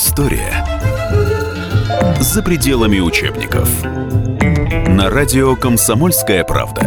История 0.00 0.64
за 2.20 2.40
пределами 2.40 3.00
учебников. 3.00 3.82
На 4.86 5.10
радио 5.10 5.56
«Комсомольская 5.56 6.44
правда». 6.44 6.86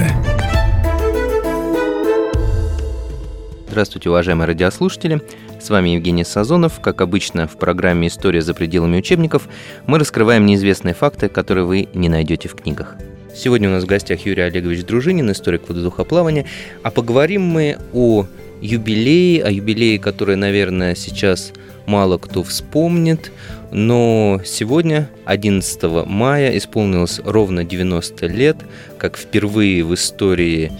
Здравствуйте, 3.67 4.09
уважаемые 4.09 4.47
радиослушатели. 4.47 5.21
С 5.59 5.69
вами 5.69 5.89
Евгений 5.89 6.23
Сазонов. 6.23 6.79
Как 6.79 7.01
обычно, 7.01 7.49
в 7.49 7.57
программе 7.57 8.07
«История 8.07 8.41
за 8.41 8.53
пределами 8.53 8.99
учебников» 8.99 9.49
мы 9.87 9.99
раскрываем 9.99 10.45
неизвестные 10.45 10.93
факты, 10.93 11.27
которые 11.27 11.65
вы 11.65 11.89
не 11.93 12.07
найдете 12.07 12.47
в 12.47 12.55
книгах. 12.55 12.95
Сегодня 13.35 13.67
у 13.67 13.73
нас 13.73 13.83
в 13.83 13.87
гостях 13.87 14.25
Юрий 14.25 14.43
Олегович 14.43 14.85
Дружинин, 14.85 15.29
историк 15.33 15.67
водоухоплавания. 15.67 16.45
А 16.81 16.91
поговорим 16.91 17.41
мы 17.41 17.77
о 17.91 18.25
юбилее, 18.61 19.43
о 19.43 19.51
юбилее, 19.51 19.99
который, 19.99 20.37
наверное, 20.37 20.95
сейчас 20.95 21.51
мало 21.91 22.17
кто 22.17 22.41
вспомнит, 22.41 23.33
но 23.71 24.39
сегодня, 24.45 25.09
11 25.25 26.05
мая, 26.05 26.57
исполнилось 26.57 27.19
ровно 27.25 27.65
90 27.65 28.27
лет, 28.27 28.55
как 28.97 29.17
впервые 29.17 29.83
в 29.83 29.93
истории 29.93 30.71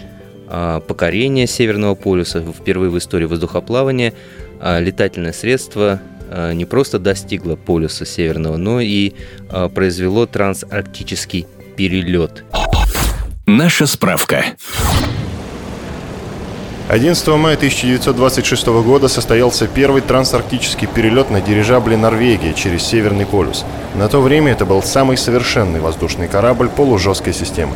а, 0.48 0.80
покорения 0.80 1.46
Северного 1.46 1.94
полюса, 1.94 2.40
впервые 2.40 2.90
в 2.90 2.96
истории 2.96 3.26
воздухоплавания 3.26 4.14
а, 4.58 4.80
летательное 4.80 5.34
средство 5.34 6.00
а, 6.30 6.52
не 6.52 6.64
просто 6.64 6.98
достигло 6.98 7.56
полюса 7.56 8.06
Северного, 8.06 8.56
но 8.56 8.80
и 8.80 9.12
произвело 9.74 10.24
трансарктический 10.24 11.46
перелет. 11.76 12.42
Наша 13.46 13.84
справка. 13.84 14.44
11 16.92 17.26
мая 17.38 17.54
1926 17.56 18.66
года 18.66 19.08
состоялся 19.08 19.66
первый 19.66 20.02
трансарктический 20.02 20.86
перелет 20.86 21.30
на 21.30 21.40
дирижабле 21.40 21.96
«Норвегия» 21.96 22.52
через 22.52 22.82
Северный 22.82 23.24
полюс. 23.24 23.64
На 23.94 24.10
то 24.10 24.20
время 24.20 24.52
это 24.52 24.66
был 24.66 24.82
самый 24.82 25.16
совершенный 25.16 25.80
воздушный 25.80 26.28
корабль 26.28 26.68
полужесткой 26.68 27.32
системы. 27.32 27.72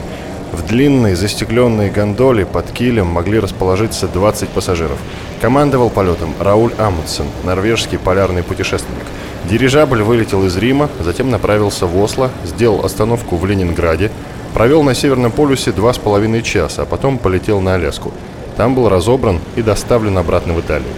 В 0.53 0.67
длинной 0.67 1.15
застекленной 1.15 1.89
гондоле 1.89 2.45
под 2.45 2.71
килем 2.73 3.07
могли 3.07 3.39
расположиться 3.39 4.07
20 4.07 4.51
пассажиров. 4.51 4.99
Командовал 5.41 5.89
полетом 5.89 6.35
Рауль 6.39 6.75
Амундсен, 6.77 7.25
норвежский 7.43 7.97
полярный 7.97 8.43
путешественник. 8.43 9.07
Дирижабль 9.49 10.03
вылетел 10.03 10.45
из 10.45 10.59
Рима, 10.59 10.91
затем 11.01 11.31
направился 11.31 11.87
в 11.87 11.99
Осло, 11.99 12.31
сделал 12.45 12.85
остановку 12.85 13.37
в 13.37 13.47
Ленинграде, 13.47 14.13
провел 14.53 14.83
на 14.83 14.95
Северном 14.95 15.33
полюсе 15.33 15.73
два 15.73 15.95
с 15.95 15.99
половиной 15.99 16.43
часа, 16.43 16.83
а 16.83 16.85
потом 16.85 17.17
полетел 17.17 17.63
на 17.63 17.77
Аляску. 17.77 18.13
Там 18.57 18.75
был 18.75 18.89
разобран 18.89 19.39
и 19.55 19.63
доставлен 19.63 20.17
обратно 20.17 20.55
в 20.55 20.61
Италию. 20.61 20.89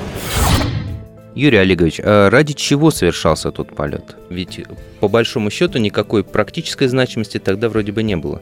Юрий 1.34 1.58
Олегович, 1.58 2.00
а 2.02 2.30
ради 2.30 2.52
чего 2.52 2.90
совершался 2.90 3.50
тот 3.50 3.74
полет? 3.74 4.16
Ведь 4.30 4.60
по 5.00 5.08
большому 5.08 5.50
счету 5.50 5.78
никакой 5.78 6.22
практической 6.22 6.86
значимости 6.86 7.38
тогда 7.38 7.68
вроде 7.68 7.92
бы 7.92 8.02
не 8.02 8.16
было. 8.16 8.40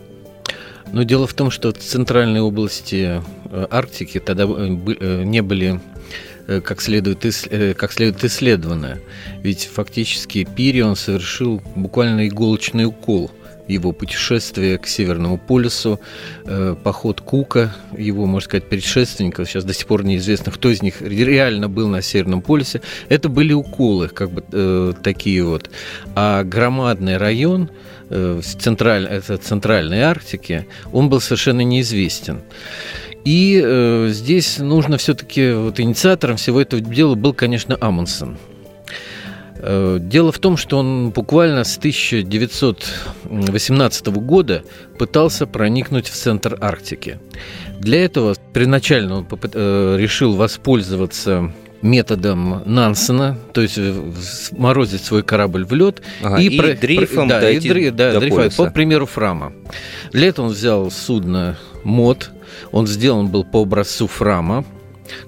Но 0.93 1.03
дело 1.03 1.27
в 1.27 1.35
том, 1.35 1.51
что 1.51 1.73
центральные 1.73 2.43
области 2.43 3.23
э, 3.51 3.67
Арктики 3.71 4.21
тогда 4.21 4.45
э, 4.45 4.77
э, 5.01 5.23
не 5.25 5.43
были 5.43 5.81
как 6.63 6.81
следует, 6.81 7.25
как 7.77 7.93
следует 7.93 8.23
исследованы. 8.23 9.01
Ведь 9.43 9.67
фактически 9.67 10.45
Пири 10.45 10.81
он 10.81 10.95
совершил 10.95 11.61
буквально 11.75 12.29
иголочный 12.29 12.85
укол– 12.85 13.33
его 13.69 13.93
путешествие 13.93 14.79
к 14.79 14.87
Северному 14.87 15.39
полюсу, 15.39 16.01
э, 16.45 16.77
поход 16.83 17.21
Кука, 17.21 17.75
его, 17.97 18.27
можно 18.27 18.49
сказать, 18.49 18.69
предшественников, 18.69 19.49
сейчас 19.49 19.65
до 19.65 19.75
сих 19.75 19.87
пор 19.87 20.05
неизвестно, 20.05 20.53
кто 20.53 20.71
из 20.71 20.83
них 20.83 21.01
реально 21.01 21.69
был 21.69 21.89
на 21.89 22.03
Северном 22.03 22.43
полюсе, 22.43 22.81
это 23.09 23.29
были 23.29 23.53
уколы, 23.53 24.09
как 24.09 24.31
бы 24.31 24.45
э, 24.53 24.93
такие 25.03 25.45
вот. 25.45 25.71
А 26.15 26.45
громадный 26.45 27.17
район, 27.17 27.71
э, 28.11 28.41
централь, 28.43 29.07
это 29.07 29.37
центральной 29.37 30.03
Арктики, 30.03 30.67
он 30.93 31.09
был 31.09 31.21
совершенно 31.21 31.63
неизвестен. 31.63 32.43
И 33.25 33.61
э, 33.63 34.09
здесь 34.11 34.59
нужно 34.59 34.99
все-таки, 34.99 35.53
вот 35.53 35.81
инициатором 35.81 36.37
всего 36.37 36.61
этого 36.61 36.81
дела 36.81 37.17
был, 37.17 37.33
конечно, 37.33 37.77
Амундсен. 37.81 38.39
Э, 39.69 39.99
дело 40.01 40.31
в 40.31 40.39
том, 40.39 40.57
что 40.57 40.79
он 40.79 41.11
буквально 41.11 41.65
с 41.65 41.77
1918 41.77 44.07
года 44.07 44.63
пытался 44.97 45.49
проникнуть 45.49 46.07
в 46.07 46.15
центр 46.15 46.57
Арктики. 46.61 47.19
Для 47.81 48.05
этого 48.05 48.37
первоначально 48.53 49.17
он 49.17 49.27
э, 49.31 49.97
решил 49.99 50.37
воспользоваться 50.37 51.53
методом 51.83 52.63
Нансена, 52.65 53.37
то 53.53 53.61
есть 53.61 53.77
морозить 54.53 55.05
свой 55.05 55.25
корабль 55.25 55.65
в 55.65 55.73
лед 55.73 56.01
ага, 56.23 56.41
и, 56.41 56.47
и 56.47 56.59
про, 56.59 56.75
дрейфом 56.75 57.27
да, 57.29 57.51
и 57.51 57.59
дрей, 57.59 57.91
да, 57.91 58.21
дрейфовать, 58.21 58.55
по 58.57 58.71
примеру 58.71 59.07
Фрама. 59.07 59.53
Для 60.13 60.29
этого 60.29 60.47
он 60.47 60.53
взял 60.53 60.89
судно 60.93 61.59
МОД, 61.83 62.31
он 62.71 62.87
сделан 62.87 63.27
был 63.29 63.43
по 63.45 63.63
образцу 63.63 64.07
Фрама, 64.07 64.65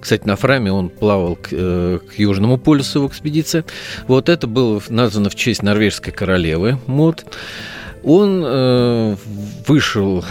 кстати, 0.00 0.26
на 0.26 0.36
Фраме 0.36 0.72
он 0.72 0.88
плавал 0.88 1.36
к, 1.36 1.48
э, 1.52 1.98
к 2.08 2.18
Южному 2.18 2.58
полюсу 2.58 3.02
в 3.02 3.08
экспедиции. 3.08 3.64
Вот 4.06 4.28
это 4.28 4.46
было 4.46 4.82
названо 4.88 5.30
в 5.30 5.34
честь 5.34 5.62
норвежской 5.62 6.12
королевы 6.12 6.78
Мод. 6.86 7.24
Он 8.04 8.42
э, 8.44 9.16
вышел 9.66 10.24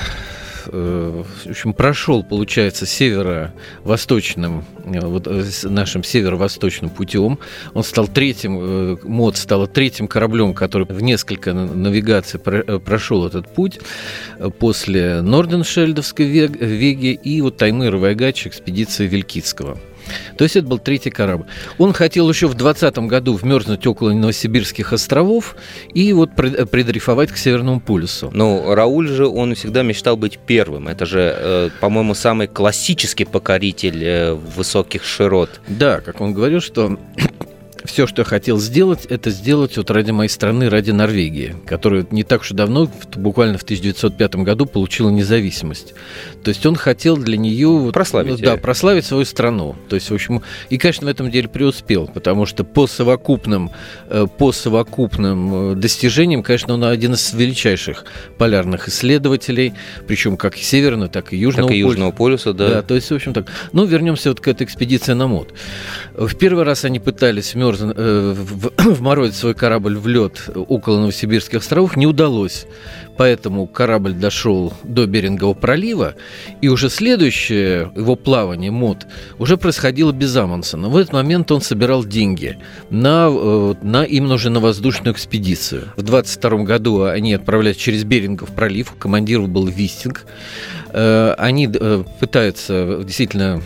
в 0.72 1.50
общем, 1.50 1.74
прошел, 1.74 2.24
получается, 2.24 2.86
северо-восточным, 2.86 4.66
э, 4.86 5.00
вот 5.00 5.28
э, 5.28 5.44
нашим 5.64 6.04
северо-восточным 6.04 6.90
путем. 6.90 7.40
Он 7.74 7.84
стал 7.84 8.08
третьим, 8.08 9.00
МОД 9.04 9.38
стал 9.38 9.68
третьим 9.68 10.08
кораблем, 10.08 10.54
который 10.54 10.88
в 10.88 11.02
несколько 11.02 11.54
навигаций 11.54 12.40
прошел 12.40 13.26
этот 13.26 13.48
путь 13.54 13.80
после 14.60 15.22
Норденшельдовской 15.22 16.26
Веги 16.26 17.14
и 17.14 17.42
вот 17.42 17.58
Таймыра 17.58 17.98
Вайгач 17.98 18.48
экспедиции 18.48 19.08
Вилькицкого. 19.08 19.78
То 20.38 20.44
есть 20.44 20.56
это 20.56 20.68
был 20.68 20.80
третий 20.80 21.10
корабль. 21.10 21.46
Он 21.78 21.94
хотел 21.94 22.30
еще 22.30 22.48
в 22.48 22.54
20 22.54 22.98
году 23.00 23.34
вмерзнуть 23.34 23.86
около 23.88 24.12
Новосибирских 24.12 24.94
островов 24.94 25.56
и 25.94 26.14
вот 26.14 26.32
предрифовать 26.36 27.32
к 27.32 27.38
Северному 27.38 27.80
полюсу. 27.80 28.30
Ну, 28.34 28.74
Рауль 28.74 29.08
же, 29.08 29.28
он 29.28 29.56
всегда 29.56 29.84
мечтал 29.84 30.18
быть 30.18 30.40
первым. 30.46 30.88
Это 30.88 31.06
же, 31.06 31.36
э, 31.36 31.70
по-моему, 31.80 32.14
самый 32.14 32.48
классический 32.48 33.26
покоритель 33.26 34.04
э, 34.04 34.34
высоких 34.34 35.04
широт. 35.04 35.60
Да, 35.68 36.02
как 36.02 36.22
он 36.22 36.34
говорил, 36.34 36.62
что 36.62 36.98
все, 37.86 38.08
что 38.08 38.22
я 38.22 38.26
хотел 38.26 38.60
сделать, 38.60 39.06
это 39.06 39.30
сделать 39.30 39.78
вот 39.78 39.92
ради 39.92 40.12
моей 40.12 40.30
страны, 40.30 40.70
ради 40.70 40.92
Норвегии, 40.92 41.56
которая 41.66 42.06
не 42.12 42.24
так 42.24 42.42
уж 42.42 42.52
и 42.52 42.54
давно, 42.54 42.90
буквально 43.16 43.58
в 43.58 43.64
1905 43.64 44.36
году, 44.38 44.66
получила 44.66 45.10
независимость. 45.10 45.94
То 46.44 46.50
есть 46.50 46.66
он 46.66 46.76
хотел 46.76 47.18
для 47.18 47.38
нее... 47.38 47.68
Вот, 47.68 47.94
прославить. 47.94 48.42
Да, 48.42 48.58
прославить 48.58 49.06
свою 49.06 49.26
страну. 49.26 49.76
То 49.90 49.96
есть, 49.96 50.10
в 50.10 50.14
общем, 50.14 50.42
и, 50.70 50.78
конечно, 50.78 51.08
в 51.08 51.10
этом 51.10 51.32
деле 51.32 51.48
преуспел, 51.48 52.08
потому 52.08 52.46
что 52.46 52.64
по 52.64 52.88
совокупным, 52.88 53.72
э, 54.10 54.28
по 54.38 54.52
совокупным 54.52 55.74
э, 55.74 55.76
достижениям, 55.76 56.44
конечно, 56.44 56.74
он 56.74 56.84
один 56.84 57.14
из 57.14 57.34
величайших 57.34 58.06
полярных 58.38 58.88
исследователей, 58.88 59.74
причем 60.08 60.38
как 60.38 60.58
и 60.58 60.62
Северного, 60.62 61.10
так 61.10 61.34
и 61.34 61.38
Южного, 61.38 61.70
так 61.70 61.76
и 61.76 61.80
Южного 61.80 62.12
полюса. 62.12 62.54
да. 62.54 62.70
Да, 62.70 62.82
то 62.82 62.96
есть, 62.96 63.10
в 63.10 63.16
общем, 63.16 63.34
так. 63.34 63.48
Ну, 63.72 63.86
вернемся 63.86 64.30
вот 64.30 64.40
к 64.40 64.48
этой 64.48 64.64
экспедиции 64.64 65.14
на 65.14 65.28
МОД. 65.28 65.54
В 66.16 66.36
первый 66.36 66.64
раз 66.64 66.86
они 66.86 67.00
пытались 67.00 67.56
Морзен 67.68 67.94
э, 67.94 68.34
вморозить 68.78 69.36
свой 69.40 69.54
корабль 69.54 69.98
в 69.98 70.08
лед 70.08 70.50
около 70.56 71.00
Новосибирских 71.00 71.60
островов 71.60 71.98
не 71.98 72.08
удалось. 72.08 72.66
Поэтому 73.18 73.66
корабль 73.66 74.14
дошел 74.14 74.74
до 74.84 75.08
Берингового 75.08 75.56
пролива, 75.56 76.14
и 76.62 76.68
уже 76.68 76.90
следующее 76.90 77.92
его 77.96 78.16
плавание, 78.16 78.70
МОД, 78.70 79.08
уже 79.40 79.58
происходило 79.58 80.12
без 80.12 80.36
Амундсена. 80.36 80.90
В 80.90 80.98
этот 80.98 81.14
момент 81.14 81.52
он 81.52 81.62
собирал 81.62 82.06
деньги 82.06 82.58
на, 82.92 83.30
э, 83.30 83.74
на 83.82 84.04
именно 84.04 84.36
уже 84.36 84.50
на 84.50 84.60
воздушную 84.60 85.14
экспедицию. 85.14 85.86
В 85.96 86.04
22 86.04 86.64
году 86.64 87.04
они 87.04 87.34
отправлялись 87.34 87.78
через 87.78 88.04
Берингов 88.04 88.52
пролив, 88.52 88.94
командир 89.00 89.42
был 89.42 89.66
Вистинг. 89.66 90.26
Э, 90.92 91.34
они 91.38 91.70
э, 91.74 92.04
пытаются 92.20 93.02
действительно 93.04 93.62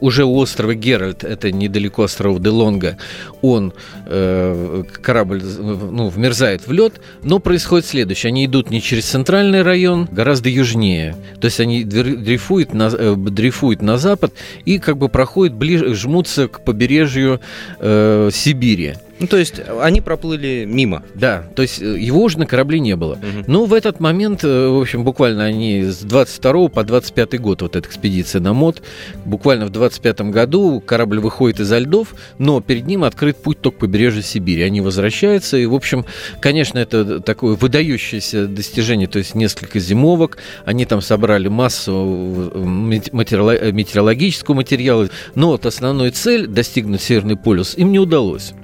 уже 0.00 0.24
у 0.24 0.34
острова 0.36 0.74
Геральт, 0.74 1.24
это 1.24 1.52
недалеко 1.52 2.04
острова 2.04 2.38
Делонга, 2.38 2.96
он 3.42 3.72
корабль 4.04 5.42
ну, 5.42 6.08
вмерзает 6.08 6.66
в 6.66 6.72
лед, 6.72 7.00
но 7.22 7.38
происходит 7.38 7.86
следующее: 7.86 8.28
они 8.28 8.46
идут 8.46 8.70
не 8.70 8.80
через 8.80 8.93
центральный 9.00 9.62
район, 9.62 10.08
гораздо 10.10 10.48
южнее, 10.48 11.16
то 11.40 11.46
есть 11.46 11.60
они 11.60 11.84
дрейфуют 11.84 12.74
на, 12.74 12.90
дрейфуют 13.16 13.82
на 13.82 13.98
запад 13.98 14.32
и 14.64 14.78
как 14.78 14.98
бы 14.98 15.08
проходят 15.08 15.54
ближе, 15.54 15.94
жмутся 15.94 16.48
к 16.48 16.60
побережью 16.60 17.40
э, 17.80 18.30
Сибири. 18.32 18.94
Ну, 19.20 19.26
то 19.26 19.36
есть 19.36 19.60
они 19.80 20.00
проплыли 20.00 20.64
мимо. 20.66 21.02
Да, 21.14 21.44
то 21.54 21.62
есть 21.62 21.80
э, 21.80 21.98
его 21.98 22.22
уже 22.22 22.38
на 22.38 22.46
корабле 22.46 22.80
не 22.80 22.96
было. 22.96 23.14
Угу. 23.14 23.44
Но 23.46 23.64
в 23.64 23.72
этот 23.72 24.00
момент, 24.00 24.42
э, 24.42 24.68
в 24.68 24.80
общем, 24.80 25.04
буквально 25.04 25.44
они 25.44 25.84
с 25.84 25.98
22 26.00 26.68
по 26.68 26.82
25 26.82 27.40
год, 27.40 27.62
вот 27.62 27.76
эта 27.76 27.88
экспедиция 27.88 28.40
на 28.40 28.52
МОД, 28.52 28.82
буквально 29.24 29.66
в 29.66 29.70
25 29.70 30.22
году 30.32 30.82
корабль 30.84 31.20
выходит 31.20 31.60
изо 31.60 31.78
льдов, 31.78 32.14
но 32.38 32.60
перед 32.60 32.86
ним 32.86 33.04
открыт 33.04 33.36
путь 33.36 33.60
только 33.60 33.78
к 33.78 33.80
побережью 33.80 34.22
Сибири. 34.22 34.62
Они 34.62 34.80
возвращаются, 34.80 35.56
и, 35.56 35.66
в 35.66 35.74
общем, 35.74 36.04
конечно, 36.40 36.78
это 36.78 37.20
такое 37.20 37.54
выдающееся 37.54 38.46
достижение, 38.46 39.06
то 39.06 39.18
есть 39.18 39.34
несколько 39.34 39.78
зимовок, 39.78 40.38
они 40.64 40.86
там 40.86 41.00
собрали 41.00 41.48
массу 41.48 42.50
э, 42.52 42.58
метеорологического 42.64 44.54
материала, 44.54 45.08
но 45.34 45.48
вот 45.48 45.66
основную 45.66 46.10
цель 46.12 46.46
достигнуть 46.46 47.02
Северный 47.02 47.36
полюс 47.36 47.76
им 47.76 47.92
не 47.92 47.98
удалось. 47.98 48.54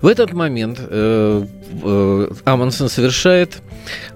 В 0.00 0.08
этот 0.08 0.32
момент 0.32 0.78
э, 0.80 1.46
э, 1.82 2.28
Амундсен 2.44 2.88
совершает, 2.88 3.62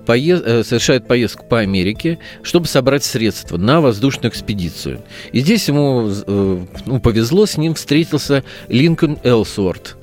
поезд, 0.04 0.42
э, 0.44 0.64
совершает 0.64 1.06
поездку 1.06 1.44
по 1.44 1.60
Америке, 1.60 2.18
чтобы 2.42 2.66
собрать 2.66 3.04
средства 3.04 3.56
на 3.56 3.80
воздушную 3.80 4.32
экспедицию. 4.32 5.02
И 5.32 5.40
здесь 5.40 5.68
ему 5.68 6.08
э, 6.08 6.64
ну, 6.86 7.00
повезло, 7.00 7.46
с 7.46 7.56
ним 7.56 7.74
встретился 7.74 8.42
Линкольн 8.68 9.18
Элсуорт, 9.22 9.96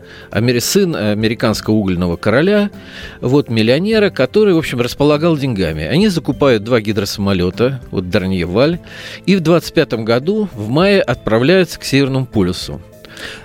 сын 0.59 0.95
американского 0.95 1.75
угольного 1.75 2.15
короля, 2.15 2.69
вот 3.19 3.49
миллионера, 3.49 4.09
который, 4.09 4.53
в 4.53 4.57
общем, 4.57 4.79
располагал 4.79 5.37
деньгами. 5.37 5.83
Они 5.83 6.07
закупают 6.07 6.63
два 6.63 6.79
гидросамолета, 6.79 7.81
вот 7.91 8.09
Дарнье-Валь, 8.09 8.79
и 9.25 9.35
в 9.35 9.41
25 9.41 9.93
году, 10.05 10.47
в 10.53 10.69
мае, 10.69 11.01
отправляются 11.01 11.79
к 11.79 11.83
Северному 11.83 12.25
полюсу. 12.25 12.81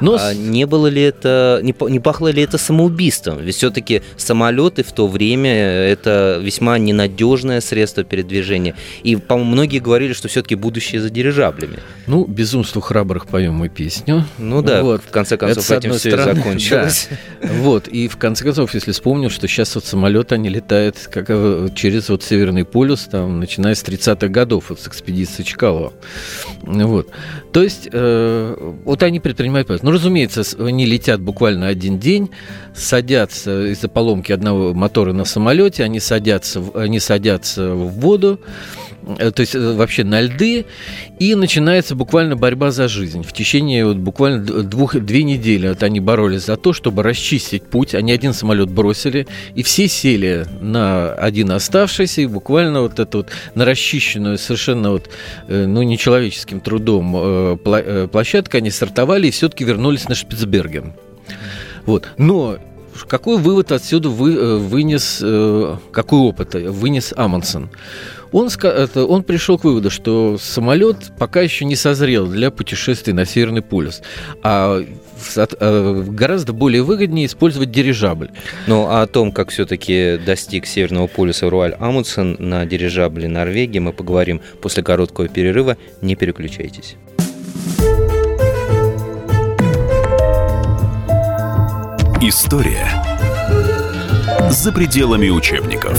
Но 0.00 0.17
а 0.19 0.35
не 0.35 0.67
было 0.67 0.87
ли 0.87 1.03
это, 1.03 1.61
не, 1.62 1.75
не 1.91 2.00
пахло 2.00 2.29
ли 2.29 2.43
это 2.43 2.59
самоубийством? 2.59 3.38
Ведь 3.41 3.56
все-таки 3.56 4.03
самолеты 4.17 4.82
в 4.82 4.93
то 4.93 5.09
время 5.09 5.53
это 5.53 6.41
весьма 6.43 6.79
ненадежное 6.79 7.61
средство 7.61 8.05
передвижения. 8.05 8.75
И, 9.03 9.17
по-моему, 9.17 9.53
многие 9.53 9.79
говорили, 9.79 10.12
что 10.12 10.29
все-таки 10.29 10.55
будущее 10.55 11.00
за 11.00 11.11
дирижаблями. 11.11 11.79
Ну, 12.06 12.25
безумству 12.25 12.81
храбрых 12.81 13.26
поем 13.26 13.55
мы 13.55 13.69
песню. 13.69 14.25
Ну 14.38 14.62
да, 14.62 14.82
вот. 14.82 15.03
в 15.03 15.11
конце 15.11 15.37
концов, 15.37 15.65
это, 15.70 15.87
этим 15.87 15.99
все 15.99 16.11
стороны, 16.11 16.31
и 16.31 16.35
закончилось. 16.37 17.09
Да. 17.41 17.49
Вот, 17.59 17.88
и 17.88 18.09
в 18.09 18.17
конце 18.17 18.44
концов, 18.44 18.75
если 18.75 18.93
вспомним, 18.93 19.31
что 19.31 19.49
сейчас 19.49 19.75
вот 19.75 19.85
самолеты, 19.85 20.35
они 20.35 20.49
летают 20.49 20.97
как 21.11 21.26
э, 21.29 21.69
через 21.75 22.09
вот 22.09 22.23
Северный 22.23 22.65
полюс, 22.65 23.03
там, 23.11 23.41
начиная 23.41 23.75
с 23.75 23.82
30-х 23.82 24.29
годов, 24.29 24.67
вот 24.69 24.81
с 24.81 24.87
экспедиции 24.87 25.43
Чкалова. 25.43 25.93
Вот. 26.62 27.09
То 27.53 27.62
есть, 27.62 27.88
э, 27.91 28.75
вот 28.85 29.03
они 29.03 29.19
предпринимают 29.19 29.57
поезд. 29.64 29.82
Ну, 29.82 29.90
разумеется, 29.90 30.43
они 30.58 30.87
летят 30.87 31.20
буквально 31.20 31.69
один 31.69 31.99
день, 31.99 32.31
садятся 32.75 33.66
из-за 33.72 33.88
поломки 33.88 34.32
одного 34.32 34.75
мотора 34.75 35.12
на 35.12 35.25
самолете, 35.25 35.84
они 35.84 36.00
садятся, 36.00 36.62
они 36.75 37.00
садятся 37.00 37.75
в 37.75 37.88
воду, 38.00 38.40
то 39.16 39.40
есть 39.40 39.55
э, 39.55 39.72
вообще 39.72 40.05
на 40.05 40.20
льды, 40.20 40.66
и 41.19 41.34
начинается 41.34 41.94
буквально 41.94 42.37
борьба 42.37 42.70
за 42.70 42.88
жизнь. 42.88 43.22
В 43.22 43.32
течение 43.32 43.87
вот 43.87 43.96
буквально 43.96 44.44
двух, 44.44 44.96
две 44.96 45.22
недели 45.22 45.69
вот 45.69 45.82
они 45.82 46.00
боролись 46.00 46.46
за 46.46 46.56
то, 46.56 46.72
чтобы 46.72 47.02
расчистить 47.02 47.64
путь. 47.64 47.94
Они 47.94 48.12
один 48.12 48.34
самолет 48.34 48.70
бросили, 48.70 49.26
и 49.55 49.62
все 49.62 49.88
сели 49.88 50.46
на 50.60 51.12
один 51.12 51.50
оставшийся, 51.52 52.22
и 52.22 52.26
буквально 52.26 52.82
вот 52.82 52.99
эту 52.99 53.19
вот 53.19 53.28
на 53.55 53.64
расчищенную 53.64 54.38
совершенно 54.38 54.90
вот, 54.90 55.08
э, 55.49 55.66
ну, 55.66 55.82
нечеловеческим 55.82 56.60
трудом 56.60 57.58
площадку 57.58 58.56
они 58.56 58.70
стартовали 58.70 59.28
и 59.28 59.31
все-таки 59.31 59.64
вернулись 59.64 60.08
на 60.08 60.14
Шпицберген. 60.14 60.93
Вот. 61.87 62.08
Но 62.19 62.58
какой 63.06 63.38
вывод 63.38 63.72
отсюда 63.72 64.08
вы, 64.08 64.34
э, 64.34 64.56
вынес, 64.56 65.20
э, 65.22 65.76
какой 65.93 66.20
опыт 66.20 66.55
вынес 66.55 67.14
Амундсен? 67.16 67.70
Он, 68.33 68.49
это, 68.49 69.05
он 69.05 69.23
пришел 69.23 69.59
к 69.59 69.65
выводу, 69.65 69.91
что 69.91 70.37
самолет 70.39 71.13
пока 71.19 71.41
еще 71.41 71.65
не 71.65 71.77
созрел 71.77 72.27
для 72.27 72.51
путешествий 72.51 73.13
на 73.13 73.25
Северный 73.25 73.63
полюс, 73.63 74.03
а 74.43 74.85
э, 75.37 76.05
гораздо 76.09 76.53
более 76.53 76.83
выгоднее 76.83 77.27
использовать 77.27 77.71
дирижабль. 77.71 78.31
Ну, 78.67 78.87
а 78.89 79.03
о 79.03 79.07
том, 79.07 79.33
как 79.33 79.51
все-таки 79.51 80.19
достиг 80.25 80.67
Северного 80.67 81.07
полюса 81.07 81.49
Руаль 81.49 81.75
Амундсен 81.79 82.37
на 82.39 82.67
дирижабле 82.67 83.29
Норвегии, 83.29 83.79
мы 83.79 83.93
поговорим 83.93 84.41
после 84.61 84.83
короткого 84.83 85.29
перерыва. 85.29 85.77
Не 86.03 86.15
переключайтесь. 86.15 86.97
История 92.21 92.89
за 94.51 94.73
пределами 94.73 95.29
учебников. 95.29 95.99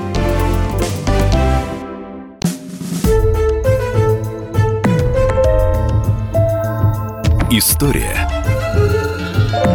История 7.53 8.29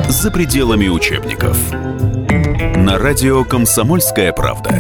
за 0.09 0.31
пределами 0.31 0.89
учебников 0.89 1.59
на 2.75 2.97
радио 2.97 3.45
«Комсомольская 3.45 4.33
правда». 4.33 4.71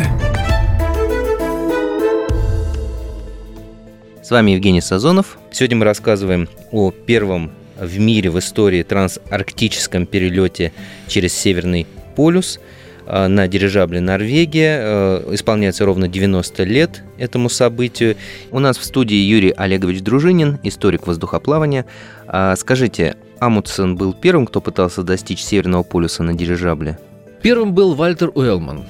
С 4.22 4.30
вами 4.30 4.52
Евгений 4.52 4.80
Сазонов. 4.80 5.36
Сегодня 5.50 5.76
мы 5.76 5.84
рассказываем 5.84 6.48
о 6.72 6.90
первом 6.90 7.52
в 7.78 7.98
мире 7.98 8.30
в 8.30 8.38
истории 8.38 8.82
трансарктическом 8.82 10.06
перелете 10.06 10.72
через 11.06 11.34
Северный 11.34 11.86
полюс 12.14 12.58
на 13.06 13.48
дирижабле 13.48 14.00
«Норвегия». 14.00 14.80
Э, 14.82 15.28
исполняется 15.32 15.84
ровно 15.84 16.08
90 16.08 16.64
лет 16.64 17.02
этому 17.18 17.48
событию. 17.48 18.16
У 18.50 18.58
нас 18.58 18.78
в 18.78 18.84
студии 18.84 19.16
Юрий 19.16 19.50
Олегович 19.50 20.02
Дружинин, 20.02 20.58
историк 20.62 21.06
воздухоплавания. 21.06 21.86
А 22.26 22.56
скажите, 22.56 23.16
Амутсен 23.38 23.96
был 23.96 24.12
первым, 24.12 24.46
кто 24.46 24.60
пытался 24.60 25.02
достичь 25.02 25.42
Северного 25.42 25.82
полюса 25.82 26.22
на 26.22 26.34
дирижабле? 26.34 26.98
Первым 27.42 27.74
был 27.74 27.94
Вальтер 27.94 28.30
Уэллман. 28.34 28.84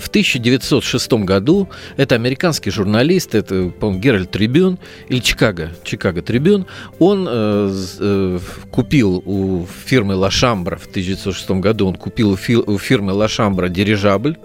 В 0.00 0.08
1906 0.08 1.12
году 1.12 1.68
это 1.98 2.14
американский 2.14 2.70
журналист, 2.70 3.34
это, 3.34 3.70
по-моему, 3.78 4.00
Геральт 4.00 4.30
Трибюн 4.30 4.78
или 5.08 5.18
Чикаго, 5.18 5.70
Чикаго 5.84 6.22
Трибюн, 6.22 6.66
он 6.98 7.26
э, 7.28 7.74
э, 8.00 8.38
купил 8.70 9.22
у 9.26 9.66
фирмы 9.84 10.14
Лашамбра 10.14 10.76
в 10.76 10.86
1906 10.86 11.50
году, 11.60 11.88
он 11.88 11.96
купил 11.96 12.30
у, 12.30 12.36
фи, 12.36 12.56
у 12.56 12.78
фирмы 12.78 13.12
Лашамбра 13.12 13.68
дирижабль, 13.68 14.38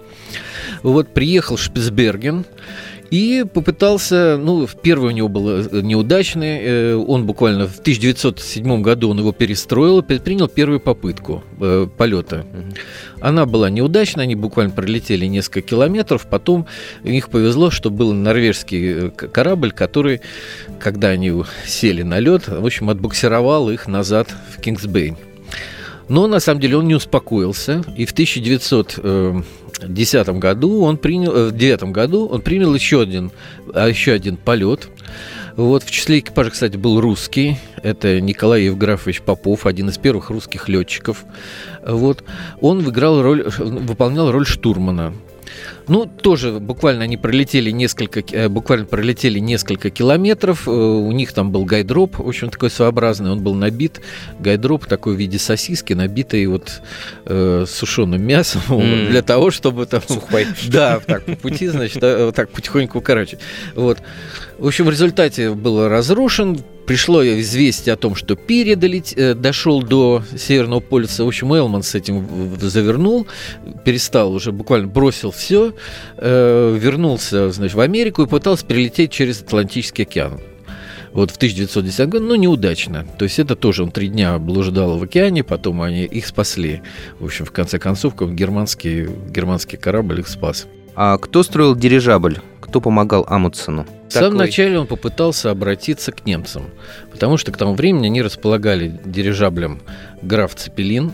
вот 0.84 1.14
приехал 1.14 1.58
Шпицберген, 1.58 2.46
и 3.10 3.46
попытался, 3.52 4.38
ну, 4.38 4.68
первый 4.82 5.14
у 5.14 5.16
него 5.16 5.30
был 5.30 5.50
э, 5.50 5.82
неудачный, 5.82 6.60
э, 6.62 6.96
он 6.96 7.26
буквально 7.26 7.68
в 7.68 7.80
1907 7.80 8.82
году 8.82 9.10
он 9.10 9.20
его 9.20 9.32
перестроил, 9.32 10.02
предпринял 10.02 10.48
первую 10.48 10.80
попытку 10.80 11.44
э, 11.60 11.88
полета. 11.98 12.46
Она 13.22 13.46
была 13.46 13.70
неудачной, 13.70 14.26
они 14.26 14.36
буквально 14.36 14.74
пролетели 14.74 15.26
несколько 15.26 15.62
километров, 15.62 16.28
потом 16.30 16.68
у 17.04 17.08
них 17.08 17.30
повезло, 17.30 17.72
что 17.72 17.90
был 17.90 18.14
норвежский 18.14 19.10
корабль, 19.12 19.72
который, 19.72 20.22
когда 20.80 21.10
они 21.10 21.32
сели 21.66 22.04
на 22.04 22.20
лед, 22.20 22.48
в 22.48 22.66
общем, 22.66 22.90
отбуксировал 22.90 23.70
их 23.70 23.88
назад 23.88 24.28
в 24.56 24.62
Кингсбей. 24.62 25.16
Но 26.10 26.28
на 26.28 26.40
самом 26.40 26.62
деле 26.62 26.78
он 26.78 26.88
не 26.88 26.96
успокоился, 26.96 27.84
и 27.98 28.06
в 28.06 28.14
1910 29.78 30.40
году 30.40 30.82
он 30.82 30.98
принял, 30.98 31.50
в 31.50 31.52
9 31.52 31.84
году 31.92 32.28
он 32.28 32.42
принял 32.42 32.74
еще 32.74 33.02
один, 33.02 33.32
а, 33.74 33.88
еще 33.88 34.12
один 34.14 34.38
полет. 34.38 34.90
Вот 35.56 35.84
в 35.84 35.90
числе 35.90 36.20
экипажа, 36.20 36.52
кстати, 36.52 36.78
был 36.78 37.02
русский. 37.02 37.58
Это 37.82 38.22
Николай 38.22 38.64
Евграфович 38.64 39.22
Попов, 39.22 39.66
один 39.66 39.90
из 39.90 39.98
первых 39.98 40.30
русских 40.30 40.70
летчиков. 40.70 41.26
Вот 41.86 42.24
он 42.62 42.80
выиграл 42.80 43.22
роль, 43.22 43.44
выполнял 43.58 44.32
роль 44.32 44.46
штурмана. 44.46 45.14
Ну, 45.88 46.06
тоже 46.06 46.60
буквально 46.60 47.04
они 47.04 47.18
пролетели 47.18 47.72
несколько, 47.72 48.20
э, 48.20 48.50
буквально 48.50 48.86
пролетели 48.86 49.40
несколько 49.40 49.90
километров. 49.90 50.68
Э, 50.68 50.72
у 50.72 51.12
них 51.12 51.34
там 51.34 51.52
был 51.52 51.66
гайдроп, 51.66 52.20
в 52.20 52.28
общем, 52.28 52.50
такой 52.50 52.70
своеобразный. 52.70 53.32
Он 53.32 53.42
был 53.42 53.54
набит, 53.54 54.02
гайдроп 54.40 54.86
такой 54.86 55.16
в 55.16 55.20
виде 55.20 55.40
сосиски, 55.40 55.94
набитый 55.94 56.46
вот 56.48 56.82
э, 57.26 57.66
сушеным 57.68 58.22
мясом 58.22 58.62
mm. 58.68 59.10
для 59.10 59.22
того, 59.22 59.52
чтобы 59.52 59.86
там... 59.86 60.02
Сухой. 60.08 60.48
Да, 60.68 61.00
так, 61.00 61.24
по 61.26 61.36
пути, 61.36 61.68
значит, 61.68 62.02
вот 62.02 62.36
так 62.36 62.50
потихоньку, 62.50 63.02
короче. 63.02 63.40
Вот. 63.76 64.00
В 64.58 64.68
общем, 64.68 64.86
в 64.86 64.90
результате 64.90 65.52
был 65.52 65.88
разрушен, 65.88 66.62
пришло 66.88 67.24
известие 67.24 67.94
о 67.94 67.98
том, 67.98 68.16
что 68.16 68.36
передалить 68.36 69.14
э, 69.16 69.36
дошел 69.36 69.84
до 69.84 70.24
Северного 70.36 70.80
полюса. 70.80 71.26
В 71.26 71.28
общем, 71.28 71.54
Элман 71.54 71.84
с 71.84 71.94
этим 71.94 72.58
завернул, 72.60 73.28
перестал 73.84 74.34
уже, 74.34 74.52
буквально 74.52 74.88
бросил 74.88 75.32
все, 75.32 75.74
э, 76.18 76.78
вернулся, 76.80 77.52
значит, 77.52 77.76
в 77.76 77.82
Америку 77.82 78.24
и 78.24 78.28
пытался 78.28 78.66
прилететь 78.66 79.12
через 79.12 79.42
Атлантический 79.42 80.06
океан. 80.06 80.40
Вот 81.12 81.32
в 81.32 81.36
1910 81.36 82.10
году, 82.10 82.26
но 82.26 82.36
неудачно. 82.36 83.06
То 83.18 83.24
есть 83.24 83.40
это 83.40 83.56
тоже 83.56 83.84
он 83.84 83.92
три 83.92 84.08
дня 84.08 84.38
блуждал 84.40 84.98
в 84.98 85.04
океане, 85.04 85.44
потом 85.44 85.82
они 85.82 86.06
их 86.06 86.26
спасли. 86.26 86.82
В 87.20 87.26
общем, 87.26 87.46
в 87.46 87.52
конце 87.52 87.80
концов, 87.80 88.16
как 88.16 88.34
германский, 88.34 89.08
германский 89.30 89.78
корабль 89.78 90.22
их 90.22 90.28
спас. 90.28 90.68
А 91.00 91.20
кто 91.20 91.44
строил 91.44 91.76
дирижабль? 91.76 92.40
Кто 92.60 92.82
помогал 92.82 93.24
Амундсену? 93.30 93.86
В 94.10 94.12
самом 94.12 94.32
такой... 94.32 94.46
начале 94.48 94.80
он 94.80 94.88
попытался 94.88 95.52
обратиться 95.52 96.12
к 96.12 96.26
немцам, 96.26 96.72
потому 97.12 97.38
что 97.38 97.52
к 97.52 97.58
тому 97.58 97.76
времени 97.76 98.08
они 98.08 98.24
располагали 98.24 99.00
дирижаблем 99.06 99.80
граф 100.24 100.56
Цепелин, 100.56 101.12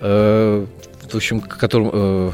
э, 0.00 0.66
в 1.06 1.14
общем, 1.14 1.42
которым 1.42 1.90
э, 1.92 2.30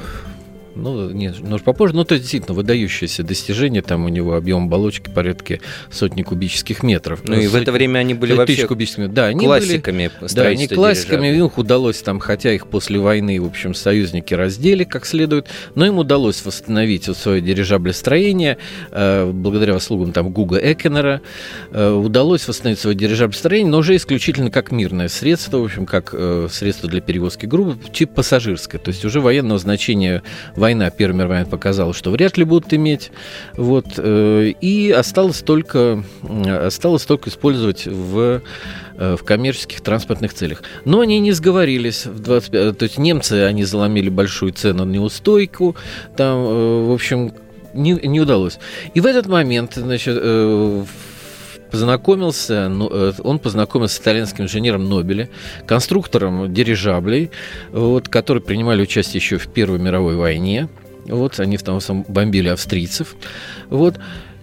ну, 0.74 1.10
нет, 1.10 1.40
немножко 1.40 1.66
попозже, 1.66 1.94
но 1.94 2.02
это 2.02 2.18
действительно 2.18 2.54
выдающееся 2.54 3.22
достижение. 3.22 3.82
Там 3.82 4.04
у 4.04 4.08
него 4.08 4.34
объем 4.34 4.66
оболочки 4.66 5.08
порядка 5.08 5.60
сотни 5.90 6.22
кубических 6.22 6.82
метров. 6.82 7.20
Ну, 7.24 7.34
и 7.38 7.46
в 7.46 7.54
это 7.54 7.72
время 7.72 8.00
они 8.00 8.14
были 8.14 8.34
вообще 8.34 8.66
кубических 8.66 8.98
метров. 8.98 9.14
Да, 9.14 9.26
они 9.26 9.46
классиками 9.46 10.10
были, 10.20 10.32
Да, 10.34 10.42
они 10.42 10.68
классиками. 10.68 11.28
Им 11.28 11.50
удалось 11.56 12.00
там, 12.02 12.18
хотя 12.18 12.52
их 12.52 12.66
после 12.66 12.98
войны, 12.98 13.40
в 13.40 13.46
общем, 13.46 13.74
союзники 13.74 14.34
раздели 14.34 14.84
как 14.84 15.06
следует, 15.06 15.46
но 15.74 15.86
им 15.86 15.98
удалось 15.98 16.44
восстановить 16.44 17.08
вот 17.08 17.16
свое 17.16 17.40
дирижаблестроение 17.40 18.58
э, 18.90 19.30
благодаря 19.30 19.74
заслугам 19.74 20.12
там 20.12 20.30
Гуга 20.30 20.58
Экенера. 20.58 21.20
Э, 21.70 21.92
удалось 21.92 22.46
восстановить 22.48 22.80
свое 22.80 22.96
дирижаблестроение, 22.96 23.70
но 23.70 23.78
уже 23.78 23.96
исключительно 23.96 24.50
как 24.50 24.72
мирное 24.72 25.08
средство, 25.08 25.58
в 25.58 25.64
общем, 25.64 25.86
как 25.86 26.10
э, 26.12 26.48
средство 26.50 26.88
для 26.88 27.00
перевозки 27.00 27.46
группы, 27.46 27.78
тип 27.92 28.14
пассажирское. 28.14 28.80
То 28.80 28.88
есть 28.90 29.04
уже 29.04 29.20
военного 29.20 29.58
значения 29.58 30.22
война, 30.64 30.88
Первая 30.88 31.18
мировая 31.18 31.44
показала, 31.44 31.92
что 31.92 32.10
вряд 32.10 32.38
ли 32.38 32.44
будут 32.44 32.72
иметь. 32.72 33.10
Вот, 33.52 33.84
э, 33.98 34.54
и 34.62 34.90
осталось 34.92 35.42
только, 35.42 36.02
осталось 36.46 37.02
только 37.04 37.28
использовать 37.28 37.86
в 37.86 38.40
э, 38.96 39.16
в 39.20 39.24
коммерческих 39.24 39.82
транспортных 39.82 40.32
целях. 40.32 40.62
Но 40.86 41.00
они 41.00 41.20
не 41.20 41.32
сговорились. 41.32 42.06
В 42.06 42.18
25, 42.18 42.78
то 42.78 42.82
есть 42.84 42.96
немцы, 42.96 43.44
они 43.44 43.64
заломили 43.64 44.08
большую 44.08 44.52
цену 44.54 44.86
на 44.86 44.92
неустойку. 44.92 45.76
Там, 46.16 46.38
э, 46.38 46.86
в 46.88 46.92
общем, 46.92 47.34
не, 47.74 47.92
не 47.92 48.20
удалось. 48.22 48.58
И 48.94 49.00
в 49.00 49.06
этот 49.06 49.26
момент, 49.26 49.74
значит, 49.74 50.16
познакомился, 51.74 52.68
ну, 52.68 52.86
он 53.24 53.40
познакомился 53.40 53.96
с 53.96 53.98
итальянским 53.98 54.44
инженером 54.44 54.88
Нобеля, 54.88 55.28
конструктором 55.66 56.54
дирижаблей, 56.54 57.32
вот, 57.72 58.08
которые 58.08 58.44
принимали 58.44 58.82
участие 58.82 59.18
еще 59.18 59.38
в 59.38 59.48
Первой 59.48 59.80
мировой 59.80 60.14
войне. 60.14 60.68
Вот, 61.06 61.40
они 61.40 61.58
там 61.58 61.80
бомбили 62.06 62.48
австрийцев. 62.48 63.16
Вот. 63.70 63.98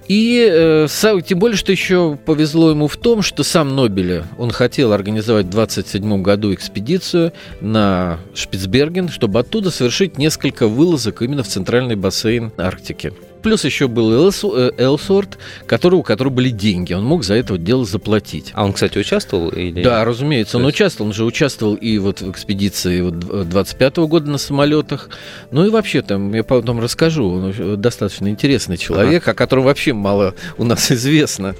И 0.10 0.46
э, 0.46 0.88
тем 1.26 1.40
более, 1.40 1.56
что 1.56 1.72
еще 1.72 2.20
повезло 2.26 2.72
ему 2.72 2.90
в 2.90 2.98
том, 2.98 3.22
что 3.22 3.44
сам 3.44 3.78
Нобеля, 3.78 4.26
он 4.38 4.52
хотел 4.52 4.92
организовать 4.92 5.46
в 5.46 5.52
27 5.52 6.22
году 6.22 6.54
экспедицию 6.54 7.32
на 7.62 8.20
Шпицберген, 8.34 9.08
чтобы 9.08 9.40
оттуда 9.40 9.72
совершить 9.72 10.18
несколько 10.18 10.68
вылазок 10.68 11.22
именно 11.22 11.44
в 11.44 11.48
центральный 11.48 11.96
бассейн 11.96 12.52
Арктики. 12.58 13.14
Плюс 13.42 13.66
еще 13.66 13.88
был 13.88 14.30
э, 14.30 14.72
Элсорт, 14.78 15.38
который, 15.66 15.96
у 15.96 16.04
которого 16.04 16.34
были 16.34 16.50
деньги. 16.50 16.94
Он 16.94 17.04
мог 17.04 17.24
за 17.24 17.36
это 17.36 17.58
дело 17.58 17.86
заплатить. 17.86 18.52
А 18.54 18.64
он, 18.64 18.74
кстати, 18.74 18.98
участвовал? 18.98 19.50
Или... 19.50 19.84
Да, 19.84 20.06
разумеется, 20.06 20.58
он 20.58 20.66
участвовал. 20.66 21.10
Он 21.10 21.14
же 21.14 21.26
участвовал 21.26 21.76
и 21.76 21.98
вот 21.98 22.22
в 22.22 22.30
экспедиции 22.30 23.02
вот 23.02 23.50
25 23.50 23.98
-го 23.98 24.08
года 24.08 24.30
на 24.30 24.38
самолетах. 24.38 25.10
Ну 25.52 25.66
и 25.66 25.70
вообще 25.70 26.02
там, 26.02 26.34
я 26.34 26.44
потом 26.44 26.80
расскажу, 26.80 27.28
он 27.28 27.82
достаточно 27.82 28.28
интересный 28.28 28.78
человек, 28.78 29.24
ага. 29.24 29.32
о 29.32 29.36
котором 29.36 29.64
вообще 29.64 29.94
мало 29.94 30.36
у 30.58 30.64
нас 30.64 30.92
известно. 30.92 31.56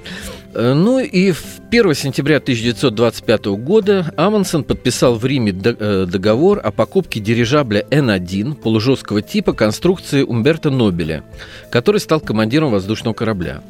Э, 0.54 0.74
ну 0.74 0.98
и 0.98 1.32
в 1.32 1.42
1 1.70 1.94
сентября 1.94 2.36
1925 2.36 3.46
года 3.46 4.12
Амундсен 4.16 4.64
подписал 4.64 5.14
в 5.14 5.24
Риме 5.24 5.52
э, 5.52 6.06
договор 6.06 6.60
о 6.62 6.70
покупке 6.70 7.20
дирижабля 7.20 7.86
Н-1 7.90 8.56
полужесткого 8.56 9.22
типа 9.22 9.54
конструкции 9.54 10.22
Умберто 10.22 10.70
Нобеля, 10.70 11.24
который 11.70 12.00
стал 12.00 12.20
командиром 12.20 12.70
воздушного 12.70 13.14
корабля. 13.14 13.62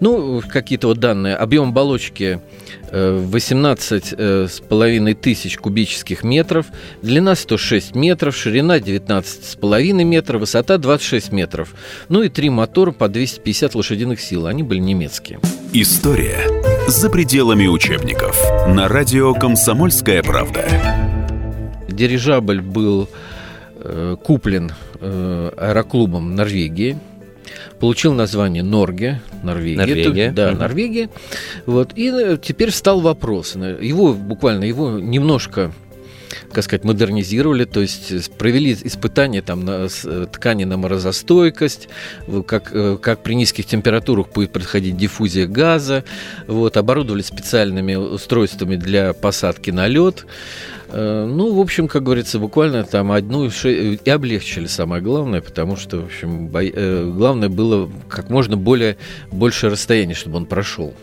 Ну, 0.00 0.42
какие-то 0.48 0.88
вот 0.88 0.98
данные. 0.98 1.36
Объем 1.36 1.68
оболочки 1.68 2.40
18 2.90 4.14
э, 4.16 4.48
половиной 4.68 5.14
тысяч 5.14 5.58
кубических 5.58 6.24
метров, 6.24 6.66
длина 7.02 7.34
106 7.34 7.94
метров, 7.94 8.36
ширина 8.36 8.80
19 8.80 9.44
с 9.44 9.56
половиной 9.56 10.04
метров, 10.04 10.40
высота 10.40 10.78
26 10.78 11.32
метров. 11.32 11.74
Ну 12.08 12.22
и 12.22 12.28
три 12.28 12.50
мотора 12.50 12.92
по 12.92 13.08
250 13.08 13.74
лошадиных 13.74 14.20
сил. 14.20 14.46
Они 14.46 14.62
были 14.62 14.78
немецкие. 14.78 15.38
История 15.74 16.86
за 16.86 17.08
пределами 17.08 17.66
учебников. 17.66 18.38
На 18.68 18.88
радио 18.88 19.32
«Комсомольская 19.32 20.22
правда». 20.22 20.68
Дирижабль 21.88 22.60
был 22.60 23.08
э, 23.76 24.16
куплен 24.22 24.72
э, 25.00 25.50
аэроклубом 25.56 26.34
Норвегии. 26.34 26.98
Получил 27.80 28.12
название 28.12 28.62
Норге, 28.62 29.22
Норвегия. 29.42 29.78
Норвегия. 29.78 30.24
Это, 30.26 30.34
да, 30.34 30.50
угу. 30.50 30.58
Норвегия. 30.58 31.08
Вот. 31.64 31.92
И 31.94 32.10
э, 32.10 32.36
теперь 32.36 32.70
стал 32.70 33.00
вопрос. 33.00 33.54
Его 33.54 34.12
буквально, 34.12 34.64
его 34.64 34.98
немножко 34.98 35.72
как 36.52 36.64
сказать, 36.64 36.84
модернизировали, 36.84 37.64
то 37.64 37.80
есть 37.80 38.32
провели 38.36 38.76
испытания 38.84 39.42
там 39.42 39.64
на 39.64 39.88
э, 40.04 40.26
ткани 40.32 40.64
на 40.64 40.76
морозостойкость, 40.76 41.88
как, 42.46 42.70
э, 42.72 42.98
как 43.00 43.22
при 43.22 43.34
низких 43.34 43.66
температурах 43.66 44.30
будет 44.32 44.52
происходить 44.52 44.96
диффузия 44.96 45.46
газа, 45.46 46.04
вот, 46.46 46.76
оборудовали 46.76 47.22
специальными 47.22 47.94
устройствами 47.94 48.76
для 48.76 49.12
посадки 49.12 49.70
на 49.70 49.86
лед. 49.86 50.26
Э, 50.88 51.26
ну, 51.26 51.54
в 51.54 51.60
общем, 51.60 51.88
как 51.88 52.02
говорится, 52.02 52.38
буквально 52.38 52.84
там 52.84 53.12
одну 53.12 53.46
и 53.46 54.10
облегчили 54.10 54.66
самое 54.66 55.02
главное, 55.02 55.40
потому 55.40 55.76
что, 55.76 56.00
в 56.00 56.04
общем, 56.04 56.48
бо... 56.48 56.62
главное 56.62 57.48
было 57.48 57.90
как 58.08 58.30
можно 58.30 58.56
более 58.56 58.96
большее 59.30 59.70
расстояние, 59.70 60.14
чтобы 60.14 60.36
он 60.36 60.46
прошел. 60.46 60.94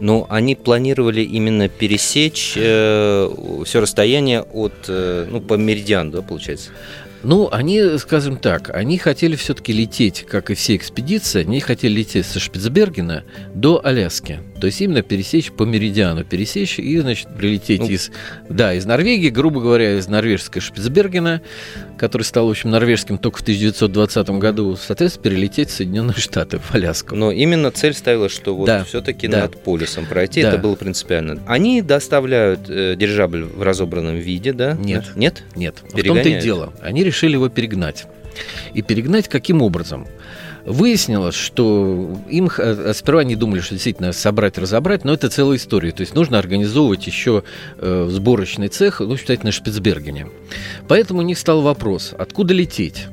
Но 0.00 0.26
они 0.28 0.54
планировали 0.54 1.22
именно 1.22 1.68
пересечь 1.68 2.54
э, 2.56 3.28
все 3.64 3.80
расстояние 3.80 4.42
от, 4.42 4.74
э, 4.88 5.26
ну, 5.30 5.40
по 5.40 5.54
меридиану, 5.54 6.10
да, 6.10 6.22
получается? 6.22 6.70
Ну, 7.22 7.48
они, 7.50 7.98
скажем 7.98 8.36
так, 8.36 8.70
они 8.72 8.98
хотели 8.98 9.34
все-таки 9.34 9.72
лететь, 9.72 10.24
как 10.28 10.50
и 10.50 10.54
все 10.54 10.76
экспедиции, 10.76 11.40
они 11.40 11.58
хотели 11.58 11.94
лететь 11.94 12.24
со 12.24 12.38
Шпицбергена 12.38 13.24
до 13.52 13.84
Аляски. 13.84 14.40
То 14.60 14.66
есть 14.66 14.80
именно 14.80 15.02
пересечь 15.02 15.50
по 15.50 15.64
меридиану, 15.64 16.24
пересечь 16.24 16.78
и, 16.78 16.98
значит, 16.98 17.28
прилететь 17.36 17.80
ну, 17.80 17.88
из, 17.88 18.12
да, 18.48 18.74
из 18.74 18.86
Норвегии, 18.86 19.30
грубо 19.30 19.60
говоря, 19.60 19.98
из 19.98 20.06
норвежской 20.06 20.62
Шпицбергена, 20.62 21.42
который 21.96 22.22
стал, 22.22 22.46
в 22.46 22.50
общем, 22.50 22.70
норвежским 22.70 23.18
только 23.18 23.38
в 23.38 23.42
1920 23.42 24.28
году, 24.30 24.76
соответственно, 24.76 25.24
перелететь 25.24 25.70
в 25.70 25.72
Соединенные 25.72 26.16
Штаты, 26.16 26.58
в 26.58 26.74
Аляску. 26.74 27.14
Но 27.14 27.30
именно 27.30 27.70
цель 27.70 27.94
ставила, 27.94 28.28
что 28.28 28.54
вот 28.54 28.66
да, 28.66 28.84
все-таки 28.84 29.28
да. 29.28 29.42
над 29.42 29.62
полюсом 29.62 30.06
пройти, 30.06 30.42
да. 30.42 30.50
это 30.50 30.58
было 30.58 30.74
принципиально. 30.74 31.42
Они 31.46 31.82
доставляют 31.82 32.68
э, 32.68 32.96
дирижабль 32.96 33.44
в 33.44 33.62
разобранном 33.62 34.16
виде, 34.16 34.52
да? 34.52 34.74
Нет. 34.74 35.04
Нет? 35.16 35.42
Нет. 35.54 35.76
В 35.92 36.02
том-то 36.02 36.28
и 36.28 36.40
дело. 36.40 36.72
Они 36.82 37.02
решили 37.04 37.32
его 37.32 37.48
перегнать. 37.48 38.06
И 38.74 38.82
перегнать 38.82 39.28
каким 39.28 39.62
образом? 39.62 40.06
Выяснилось, 40.66 41.36
что 41.36 42.20
им 42.28 42.50
э, 42.58 42.92
сперва 42.92 43.20
они 43.20 43.36
думали, 43.36 43.60
что 43.60 43.74
действительно 43.74 44.12
собрать, 44.12 44.58
разобрать, 44.58 45.04
но 45.04 45.14
это 45.14 45.30
целая 45.30 45.58
история. 45.58 45.92
То 45.92 46.00
есть 46.00 46.16
нужно 46.16 46.40
организовывать 46.40 47.06
еще 47.06 47.44
э, 47.78 48.08
сборочный 48.10 48.66
цех, 48.66 48.98
ну, 48.98 49.16
считать, 49.16 49.44
на 49.44 49.52
Шпицбергене. 49.52 50.26
Поэтому 50.88 51.20
у 51.20 51.22
них 51.22 51.38
стал 51.38 51.62
вопрос, 51.62 52.14
откуда 52.18 52.52
лететь? 52.52 53.06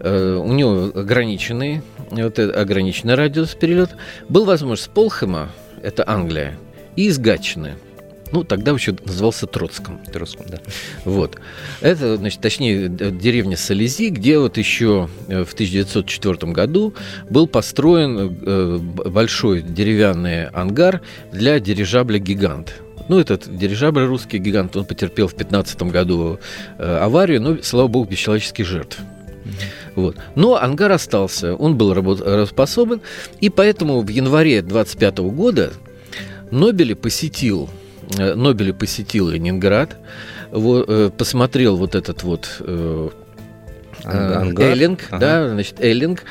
Э, 0.00 0.34
у 0.36 0.52
него 0.52 0.92
ограниченный, 0.94 1.80
вот 2.10 2.38
ограниченный 2.38 3.14
радиус 3.14 3.54
перелет. 3.54 3.92
Был 4.28 4.44
возможность 4.44 4.84
с 4.84 4.88
Полхэма, 4.88 5.48
это 5.82 6.04
Англия, 6.06 6.58
и 6.96 7.06
из 7.06 7.18
Гатчины– 7.18 7.76
Ну, 8.32 8.44
тогда 8.44 8.72
еще 8.72 8.94
назывался 9.04 9.46
Троцком. 9.46 10.00
Троцком, 10.12 10.46
да. 10.48 10.58
Вот. 11.04 11.38
Это, 11.80 12.16
значит, 12.16 12.40
точнее, 12.40 12.88
деревня 12.88 13.56
Салези, 13.56 14.08
где 14.08 14.38
вот 14.38 14.58
еще 14.58 15.08
э, 15.28 15.44
в 15.44 15.52
1904 15.54 16.52
году 16.52 16.94
был 17.30 17.46
построен 17.46 18.38
э, 18.42 18.78
большой 18.78 19.62
деревянный 19.62 20.46
ангар 20.48 21.00
для 21.32 21.58
дирижабля 21.60 22.18
«Гигант». 22.18 22.74
Ну, 23.08 23.18
этот 23.18 23.56
дирижабль 23.56 24.04
русский 24.04 24.36
гигант, 24.36 24.76
он 24.76 24.84
потерпел 24.84 25.28
в 25.28 25.34
2015 25.34 25.82
году 25.84 26.38
э, 26.78 26.98
аварию, 26.98 27.40
но, 27.40 27.56
слава 27.62 27.88
богу, 27.88 28.10
без 28.10 28.18
человеческих 28.18 28.66
жертв. 28.66 28.98
Вот. 29.94 30.16
Но 30.34 30.56
ангар 30.56 30.92
остался, 30.92 31.54
он 31.54 31.78
был 31.78 31.94
работоспособен, 31.94 33.00
и 33.40 33.48
поэтому 33.48 34.02
в 34.02 34.08
январе 34.08 34.60
25 34.60 35.18
года 35.18 35.72
Нобели 36.50 36.94
посетил 36.94 37.68
Нобеля 38.16 38.72
посетил 38.72 39.28
Ленинград, 39.28 39.96
э, 40.50 41.10
посмотрел 41.16 41.76
вот 41.76 41.94
этот 41.94 42.22
вот 42.22 42.48
э, 42.60 43.08
Ангар. 44.04 44.70
Эллинг, 44.70 45.00
ага. 45.10 45.18
да, 45.18 45.48
значит, 45.50 45.80
Эллинг. 45.80 46.22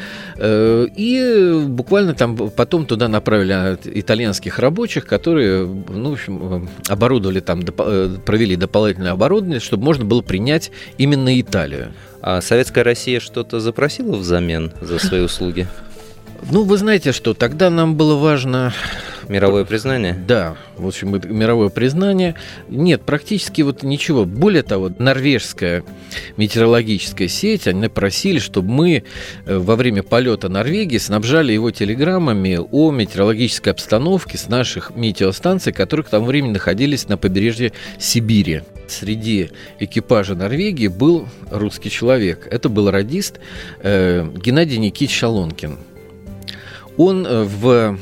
И 0.42 1.64
буквально 1.68 2.14
там 2.14 2.36
потом 2.50 2.86
туда 2.86 3.08
направили 3.10 3.78
итальянских 4.00 4.58
рабочих, 4.58 5.06
которые, 5.06 5.66
ну, 5.66 6.12
в 6.12 6.14
общем, 6.14 6.70
оборудовали 6.88 7.42
там, 7.42 7.64
провели 7.64 8.56
дополнительное 8.56 9.12
оборудование, 9.12 9.60
чтобы 9.60 9.84
можно 9.84 10.06
было 10.06 10.22
принять 10.22 10.72
именно 10.98 11.40
Италию. 11.40 11.92
А 12.22 12.42
Советская 12.42 12.84
Россия 12.84 13.20
что-то 13.20 13.60
запросила 13.60 14.16
взамен 14.16 14.72
за 14.82 14.98
свои 14.98 15.22
услуги? 15.22 15.68
Ну, 16.52 16.64
вы 16.64 16.78
знаете, 16.78 17.12
что 17.12 17.34
тогда 17.34 17.70
нам 17.70 17.96
было 17.96 18.16
важно 18.16 18.74
Мировое 19.28 19.66
признание? 19.66 20.14
Да, 20.14 20.56
в 20.78 20.88
общем, 20.88 21.12
мировое 21.12 21.68
признание. 21.68 22.36
Нет, 22.70 23.02
практически 23.02 23.62
вот 23.62 23.84
ничего. 23.84 24.24
Более 24.24 24.64
того, 24.64 24.92
норвежская 24.98 25.84
метеорологическая 26.38 27.28
сеть, 27.28 27.68
они 27.68 27.90
просили, 27.90 28.40
чтобы 28.40 28.70
мы 28.70 29.04
э, 29.46 29.58
во 29.58 29.76
время 29.76 30.02
полета 30.04 30.48
Норвегии 30.48 30.98
снабжали 30.98 31.52
его 31.52 31.72
телеграммами 31.72 32.58
о 32.72 32.92
метеорологической 32.92 33.74
обстановке 33.74 34.38
с 34.38 34.48
наших 34.48 34.96
метеостанций, 34.96 35.74
которые 35.74 36.06
к 36.06 36.10
тому 36.10 36.28
времени 36.28 36.54
находились 36.54 37.10
на 37.10 37.18
побережье 37.18 37.74
Сибири. 38.00 38.62
Среди 38.88 39.50
экипажа 39.80 40.36
Норвегии 40.36 40.88
был 40.88 41.28
русский 41.52 41.90
человек. 41.90 42.48
Это 42.50 42.70
был 42.70 42.90
радист 42.90 43.42
э, 43.82 44.26
Геннадий 44.38 44.78
Никитич 44.78 45.18
Шалонкин. 45.18 45.78
Он 46.98 47.26
э, 47.26 47.44
в 47.44 47.98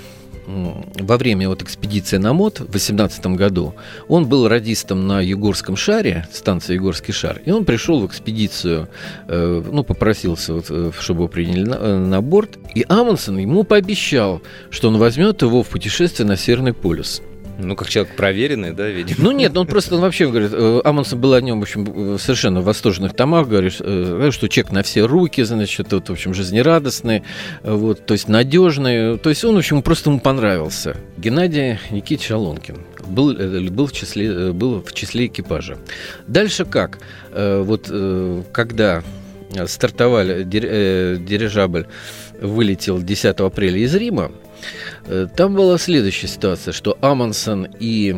во 0.48 1.18
время 1.18 1.50
вот 1.50 1.62
экспедиции 1.62 2.18
на 2.18 2.34
МОД 2.34 2.60
в 2.60 2.74
18 2.74 3.26
году, 3.28 3.74
он 4.08 4.28
был 4.28 4.48
радистом 4.48 5.08
на 5.08 5.22
Югорском 5.22 5.76
шаре, 5.76 6.28
станции 6.32 6.76
Югорский 6.76 7.14
шар, 7.14 7.42
и 7.46 7.52
он 7.52 7.66
пришел 7.66 8.00
в 8.00 8.06
экспедицию, 8.06 8.88
э, 9.28 9.64
ну, 9.72 9.84
попросился, 9.84 10.54
вот, 10.54 10.66
э, 10.70 10.92
чтобы 11.00 11.22
его 11.22 11.28
приняли 11.28 11.64
на, 11.64 12.00
на 12.00 12.22
борт, 12.22 12.60
и 12.76 12.86
Амундсен 12.88 13.38
ему 13.38 13.64
пообещал, 13.64 14.42
что 14.70 14.90
он 14.90 14.98
возьмет 14.98 15.42
его 15.42 15.64
в 15.64 15.68
путешествие 15.68 16.28
на 16.28 16.38
Северный 16.38 16.74
полюс. 16.74 17.22
Ну, 17.58 17.76
как 17.76 17.90
человек 17.90 18.16
проверенный, 18.16 18.74
да, 18.74 18.88
видимо? 18.90 19.18
Ну, 19.20 19.32
нет, 19.32 19.54
ну, 19.54 19.62
он 19.62 19.68
просто 19.68 19.96
он 19.96 20.02
вообще 20.02 20.28
говорит, 20.28 20.52
э, 20.54 20.82
Амундсен 20.84 21.20
был 21.20 21.34
о 21.34 21.42
нем, 21.42 21.60
в 21.60 21.64
общем, 21.64 22.18
совершенно 22.20 22.62
в 22.62 22.66
восторженных 22.66 23.14
томах, 23.14 23.48
говорит, 23.48 23.76
э, 23.80 24.30
что 24.32 24.50
человек 24.50 24.74
на 24.74 24.84
все 24.84 25.06
руки, 25.06 25.42
значит, 25.44 25.92
вот, 25.94 26.10
в 26.10 26.12
общем, 26.12 26.34
жизнерадостный, 26.34 27.24
вот, 27.64 28.06
то 28.06 28.14
есть 28.14 28.28
надежный, 28.28 29.18
то 29.18 29.30
есть 29.30 29.44
он, 29.46 29.56
в 29.56 29.60
общем, 29.60 29.82
просто 29.82 30.10
ему 30.10 30.20
понравился. 30.20 30.98
Геннадий 31.18 31.80
Никитич 31.92 32.32
Алонкин 32.32 32.78
был, 33.08 33.32
э, 33.32 33.70
был, 33.70 33.88
в 33.88 33.94
числе, 33.94 34.52
был 34.52 34.82
в 34.82 34.94
числе 34.94 35.28
экипажа. 35.28 35.78
Дальше 36.28 36.66
как? 36.66 37.00
Вот 37.32 37.92
когда 38.52 39.04
стартовали, 39.66 40.44
дирижабль 40.44 41.88
вылетел 42.42 43.02
10 43.02 43.40
апреля 43.40 43.80
из 43.80 43.94
Рима, 43.96 44.32
Э, 44.32 44.45
там 45.36 45.56
была 45.56 45.78
следующая 45.78 46.28
ситуация, 46.28 46.72
что 46.72 46.98
Амонсон 47.02 47.68
и 47.80 48.16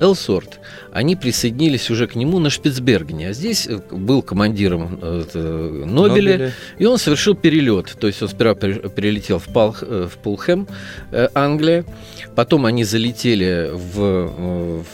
Элсорт, 0.00 0.60
они 0.92 1.16
присоединились 1.16 1.90
уже 1.90 2.06
к 2.06 2.14
нему 2.14 2.38
на 2.38 2.50
Шпицбергене, 2.50 3.30
а 3.30 3.32
здесь 3.32 3.66
э, 3.66 3.78
был 3.90 4.22
командиром 4.22 4.98
э, 5.02 5.84
Нобеля, 5.84 5.86
Нобеля, 5.86 6.52
и 6.78 6.84
он 6.86 6.98
совершил 6.98 7.34
перелет. 7.34 7.96
То 7.98 8.06
есть 8.06 8.22
он 8.22 8.28
сперва 8.28 8.54
перелетел 8.54 9.38
в, 9.38 9.46
Пал, 9.46 9.76
в 9.80 10.10
Пулхэм, 10.22 10.68
Англия, 11.34 11.84
потом 12.34 12.66
они 12.66 12.84
залетели 12.84 13.70
в, 13.72 14.82
в 14.82 14.84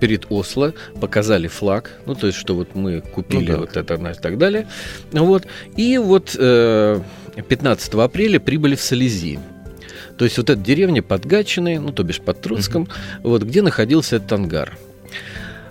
перед 0.00 0.26
Осло, 0.28 0.74
показали 1.00 1.48
флаг, 1.48 1.92
ну, 2.04 2.14
то 2.14 2.26
есть, 2.26 2.38
что 2.38 2.54
вот 2.54 2.74
мы 2.74 3.00
купили 3.00 3.52
ну, 3.52 3.60
вот 3.60 3.76
это 3.78 3.94
и 3.94 4.14
так 4.14 4.36
далее. 4.36 4.66
Вот. 5.12 5.46
И 5.78 5.96
вот 5.96 6.32
15 6.32 7.94
апреля 7.94 8.38
прибыли 8.38 8.74
в 8.74 8.82
Салези. 8.82 9.38
То 10.18 10.24
есть 10.24 10.38
вот 10.38 10.50
эта 10.50 10.60
деревня 10.60 11.02
под 11.02 11.26
Гатчиной, 11.26 11.78
ну, 11.78 11.92
то 11.92 12.02
бишь 12.02 12.20
под 12.20 12.40
Троцком, 12.40 12.82
угу. 12.82 12.90
вот 13.22 13.42
где 13.42 13.62
находился 13.62 14.16
этот 14.16 14.32
ангар. 14.32 14.76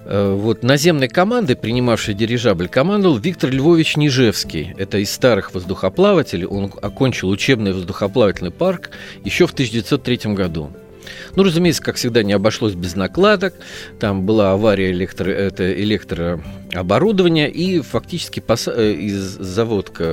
Э, 0.06 0.34
вот 0.34 0.64
наземной 0.64 1.08
командой, 1.08 1.56
принимавшей 1.56 2.14
дирижабль, 2.14 2.68
командовал 2.68 3.18
Виктор 3.18 3.50
Львович 3.50 3.98
Нижевский. 3.98 4.74
Это 4.78 5.00
из 5.00 5.12
старых 5.12 5.54
воздухоплавателей. 5.54 6.46
Он 6.46 6.72
окончил 6.82 7.30
учебный 7.30 7.74
воздухоплавательный 7.74 8.52
парк 8.52 8.92
еще 9.24 9.48
в 9.48 9.54
1903 9.54 10.34
году. 10.34 10.72
Ну, 11.36 11.44
разумеется, 11.44 11.82
как 11.82 11.96
всегда, 11.96 12.24
не 12.24 12.34
обошлось 12.34 12.74
без 12.74 12.96
накладок. 12.96 13.54
Там 14.00 14.26
была 14.26 14.52
авария 14.52 14.92
электро, 14.92 15.30
это 15.30 15.72
электрооборудования, 15.74 17.48
и 17.48 17.82
фактически 17.82 18.40
пос, 18.40 18.68
э, 18.68 18.94
из 18.94 19.22
заводка 19.22 20.04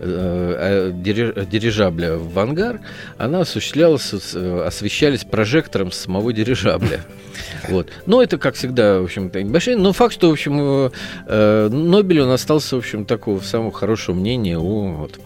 э, 0.00 0.92
э 0.92 0.92
дирижабля 0.92 2.16
в 2.16 2.38
ангар, 2.38 2.80
она 3.18 3.40
осуществлялась, 3.40 4.12
э, 4.34 4.64
освещались 4.66 5.24
прожектором 5.24 5.92
самого 5.92 6.32
дирижабля. 6.32 7.00
Вот. 7.68 7.88
Но 8.06 8.22
это, 8.22 8.38
как 8.38 8.54
всегда, 8.54 9.00
в 9.00 9.04
общем-то, 9.04 9.42
небольшие. 9.42 9.76
Но 9.76 9.92
факт, 9.92 10.12
что, 10.12 10.28
в 10.28 10.32
общем, 10.32 10.90
Нобель, 11.26 12.20
он 12.20 12.30
остался, 12.30 12.76
в 12.76 12.80
общем, 12.80 13.06
такого 13.06 13.40
самого 13.40 13.72
хорошего 13.72 14.14
мнения 14.14 14.58
о 14.58 14.92
вот, 14.92 15.18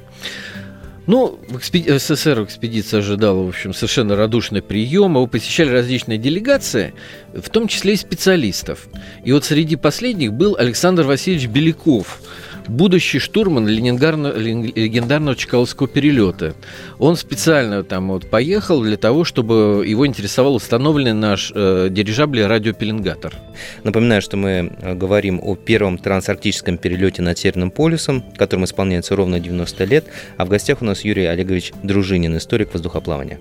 ну, 1.07 1.38
в 1.49 1.59
экспеди... 1.59 1.99
СССР 1.99 2.43
экспедиция 2.45 3.01
ожидала, 3.01 3.43
в 3.43 3.49
общем, 3.49 3.75
совершенно 3.75 4.17
радушный 4.17 4.62
прием. 4.62 5.12
Его 5.12 5.27
посещали 5.27 5.71
различные 5.71 6.19
делегации, 6.19 6.95
в 7.35 7.49
том 7.51 7.69
числе 7.69 7.95
и 7.95 7.97
специалистов. 7.97 8.88
И 9.25 9.33
вот 9.33 9.45
среди 9.45 9.77
последних 9.77 10.33
был 10.33 10.57
Александр 10.59 11.03
Васильевич 11.03 11.49
Беляков– 11.49 12.21
будущий 12.68 13.18
штурман 13.18 13.66
легендарного 13.66 15.37
Чкаловского 15.37 15.88
перелета. 15.88 16.55
Он 16.98 17.16
специально 17.16 17.83
там 17.83 18.09
вот 18.09 18.29
поехал 18.29 18.83
для 18.83 18.96
того, 18.96 19.24
чтобы 19.24 19.85
его 19.87 20.07
интересовал 20.07 20.55
установленный 20.55 21.12
наш 21.12 21.53
э, 21.55 21.88
дирижабль 21.90 22.42
радиопеленгатор. 22.42 23.35
Напоминаю, 23.83 24.22
что 24.22 24.37
мы 24.37 24.72
э, 24.81 24.94
говорим 24.94 25.40
о 25.42 25.57
первом 25.57 25.98
трансарктическом 25.98 26.79
перелете 26.79 27.22
над 27.22 27.38
Северным 27.38 27.70
полюсом, 27.70 28.22
которому 28.37 28.66
исполняется 28.66 29.16
ровно 29.16 29.40
90 29.40 29.85
лет, 29.85 30.07
а 30.37 30.44
в 30.44 30.48
гостях 30.48 30.83
у 30.83 30.85
нас 30.85 31.05
Юрий 31.05 31.27
Олегович 31.27 31.72
Дружинин, 31.83 32.37
историк 32.37 32.72
воздухоплавания. 32.72 33.38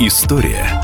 История 0.00 0.83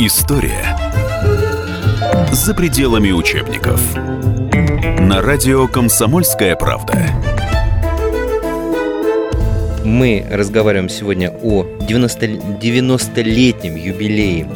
История 0.00 0.76
за 2.30 2.54
пределами 2.54 3.10
учебников. 3.10 3.80
На 5.00 5.20
радио 5.20 5.66
«Комсомольская 5.66 6.54
правда». 6.54 6.96
Мы 9.84 10.24
разговариваем 10.30 10.88
сегодня 10.88 11.30
о 11.42 11.66
90, 11.80 12.26
90-летнем 12.60 13.74
юбилее 13.74 14.48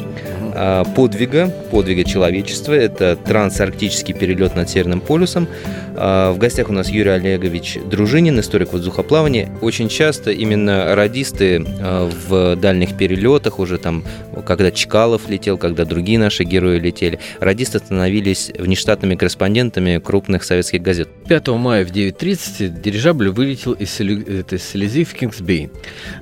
подвига, 0.95 1.49
подвига 1.71 2.03
человечества. 2.03 2.73
Это 2.73 3.15
трансарктический 3.15 4.13
перелет 4.13 4.55
над 4.55 4.69
Северным 4.69 5.01
полюсом. 5.01 5.47
А, 5.95 6.31
в 6.31 6.37
гостях 6.37 6.69
у 6.69 6.73
нас 6.73 6.89
Юрий 6.89 7.11
Олегович 7.11 7.77
Дружинин, 7.89 8.39
историк 8.39 8.73
воздухоплавания. 8.73 9.49
Очень 9.61 9.89
часто 9.89 10.31
именно 10.31 10.95
радисты 10.95 11.65
а, 11.81 12.09
в 12.09 12.55
дальних 12.55 12.97
перелетах, 12.97 13.59
уже 13.59 13.77
там, 13.77 14.03
когда 14.45 14.71
Чкалов 14.71 15.29
летел, 15.29 15.57
когда 15.57 15.85
другие 15.85 16.17
наши 16.19 16.43
герои 16.43 16.79
летели, 16.79 17.19
радисты 17.39 17.79
становились 17.79 18.51
внештатными 18.57 19.15
корреспондентами 19.15 19.99
крупных 19.99 20.43
советских 20.43 20.81
газет. 20.81 21.09
5 21.27 21.47
мая 21.49 21.85
в 21.85 21.91
9.30 21.91 22.81
дирижабль 22.81 23.29
вылетел 23.29 23.73
из 23.73 23.91
Селези 23.91 25.03
в 25.03 25.13
Кингсбей. 25.13 25.69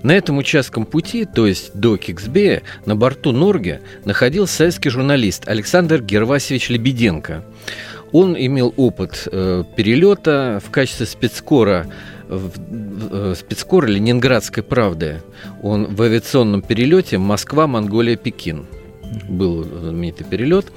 На 0.03 0.11
этом 0.13 0.37
участком 0.37 0.85
пути, 0.85 1.25
то 1.25 1.47
есть 1.47 1.73
до 1.73 1.97
Кингсбея, 1.97 2.63
на 2.85 2.95
борту 2.95 3.31
Норге 3.31 3.81
находился 4.21 4.57
советский 4.57 4.89
журналист 4.89 5.47
Александр 5.47 5.99
Гервасевич 5.99 6.69
Лебеденко. 6.69 7.43
Он 8.11 8.37
имел 8.37 8.71
опыт 8.77 9.27
э, 9.31 9.63
перелета 9.75 10.61
в 10.63 10.69
качестве 10.69 11.07
спецкора 11.07 11.87
в, 12.29 12.51
в, 12.59 13.33
спецкора 13.33 13.87
Ленинградской 13.87 14.61
правды. 14.61 15.23
Он 15.63 15.95
в 15.95 15.99
авиационном 16.03 16.61
перелете 16.61 17.17
Москва, 17.17 17.65
Монголия, 17.65 18.15
Пекин 18.15 18.67
был 19.27 19.63
знаменитый 19.63 20.27
перелет. 20.27 20.67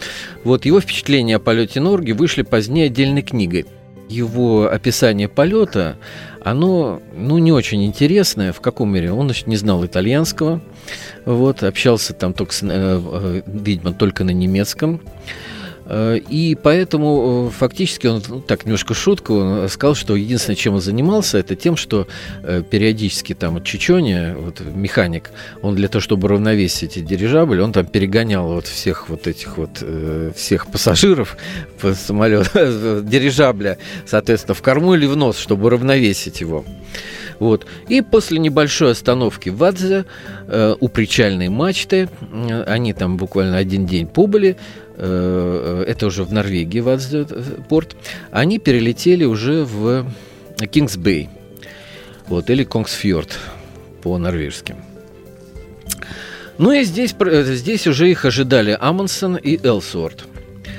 Вот 0.42 0.64
его 0.64 0.80
впечатления 0.80 1.36
о 1.36 1.38
полете 1.38 1.80
Норги 1.80 2.12
вышли 2.12 2.40
позднее 2.40 2.86
отдельной 2.86 3.20
книгой. 3.20 3.66
Его 4.08 4.70
описание 4.70 5.28
полета, 5.28 5.98
оно, 6.44 7.00
ну, 7.16 7.38
не 7.38 7.52
очень 7.52 7.84
интересное. 7.84 8.52
В 8.52 8.60
каком 8.60 8.92
мере? 8.92 9.12
Он, 9.12 9.26
значит, 9.26 9.46
не 9.46 9.56
знал 9.56 9.84
итальянского, 9.84 10.60
вот, 11.24 11.62
общался 11.62 12.12
там 12.12 12.34
только, 12.34 12.52
с, 12.52 12.62
э, 12.62 12.68
э 12.70 13.42
видимо, 13.46 13.92
только 13.92 14.24
на 14.24 14.30
немецком. 14.30 15.00
Э, 15.86 16.16
и 16.16 16.54
поэтому 16.54 17.48
э, 17.48 17.56
фактически 17.56 18.06
он, 18.06 18.22
ну, 18.28 18.40
так 18.40 18.64
немножко 18.64 18.94
шутку, 18.94 19.34
он 19.34 19.68
сказал, 19.68 19.94
что 19.94 20.16
единственное, 20.16 20.56
чем 20.56 20.74
он 20.74 20.80
занимался, 20.80 21.38
это 21.38 21.56
тем, 21.56 21.76
что 21.76 22.06
э, 22.42 22.62
периодически 22.68 23.34
там 23.34 23.62
Чечоне, 23.62 24.34
вот 24.38 24.60
механик, 24.60 25.30
он 25.62 25.74
для 25.74 25.88
того, 25.88 26.00
чтобы 26.00 26.28
равновесить 26.28 26.96
эти 26.96 27.00
дирижабли, 27.00 27.60
он 27.60 27.72
там 27.72 27.86
перегонял 27.86 28.46
вот 28.46 28.66
всех 28.66 29.08
вот 29.08 29.26
этих 29.26 29.58
вот, 29.58 29.82
всех 30.34 30.66
пассажиров 30.68 31.36
по 31.80 31.94
самолету, 31.94 33.02
дирижабля, 33.02 33.78
соответственно, 34.06 34.54
в 34.54 34.62
корму 34.62 34.94
или 34.94 35.06
в 35.06 35.16
нос, 35.16 35.38
чтобы 35.38 35.70
равновесить 35.70 36.40
его. 36.40 36.64
Вот. 37.38 37.66
И 37.88 38.00
после 38.00 38.38
небольшой 38.38 38.92
остановки 38.92 39.48
в 39.48 39.62
Адзе 39.62 40.04
э, 40.46 40.74
у 40.78 40.88
причальной 40.88 41.48
мачты, 41.48 42.08
э, 42.20 42.62
они 42.64 42.92
там 42.92 43.16
буквально 43.16 43.56
один 43.56 43.86
день 43.86 44.06
побыли, 44.06 44.56
это 44.96 46.06
уже 46.06 46.24
в 46.24 46.32
Норвегии, 46.32 46.80
в 46.80 47.62
порт, 47.68 47.96
они 48.30 48.58
перелетели 48.58 49.24
уже 49.24 49.64
в 49.64 50.06
Кингсбей, 50.70 51.28
вот, 52.28 52.48
или 52.50 52.64
Конгсфьорд 52.64 53.38
по-норвежски. 54.02 54.76
Ну 56.58 56.70
и 56.70 56.84
здесь, 56.84 57.14
здесь 57.18 57.86
уже 57.86 58.08
их 58.10 58.24
ожидали 58.24 58.76
Амундсен 58.78 59.34
и 59.36 59.58
Элсуорт. 59.66 60.24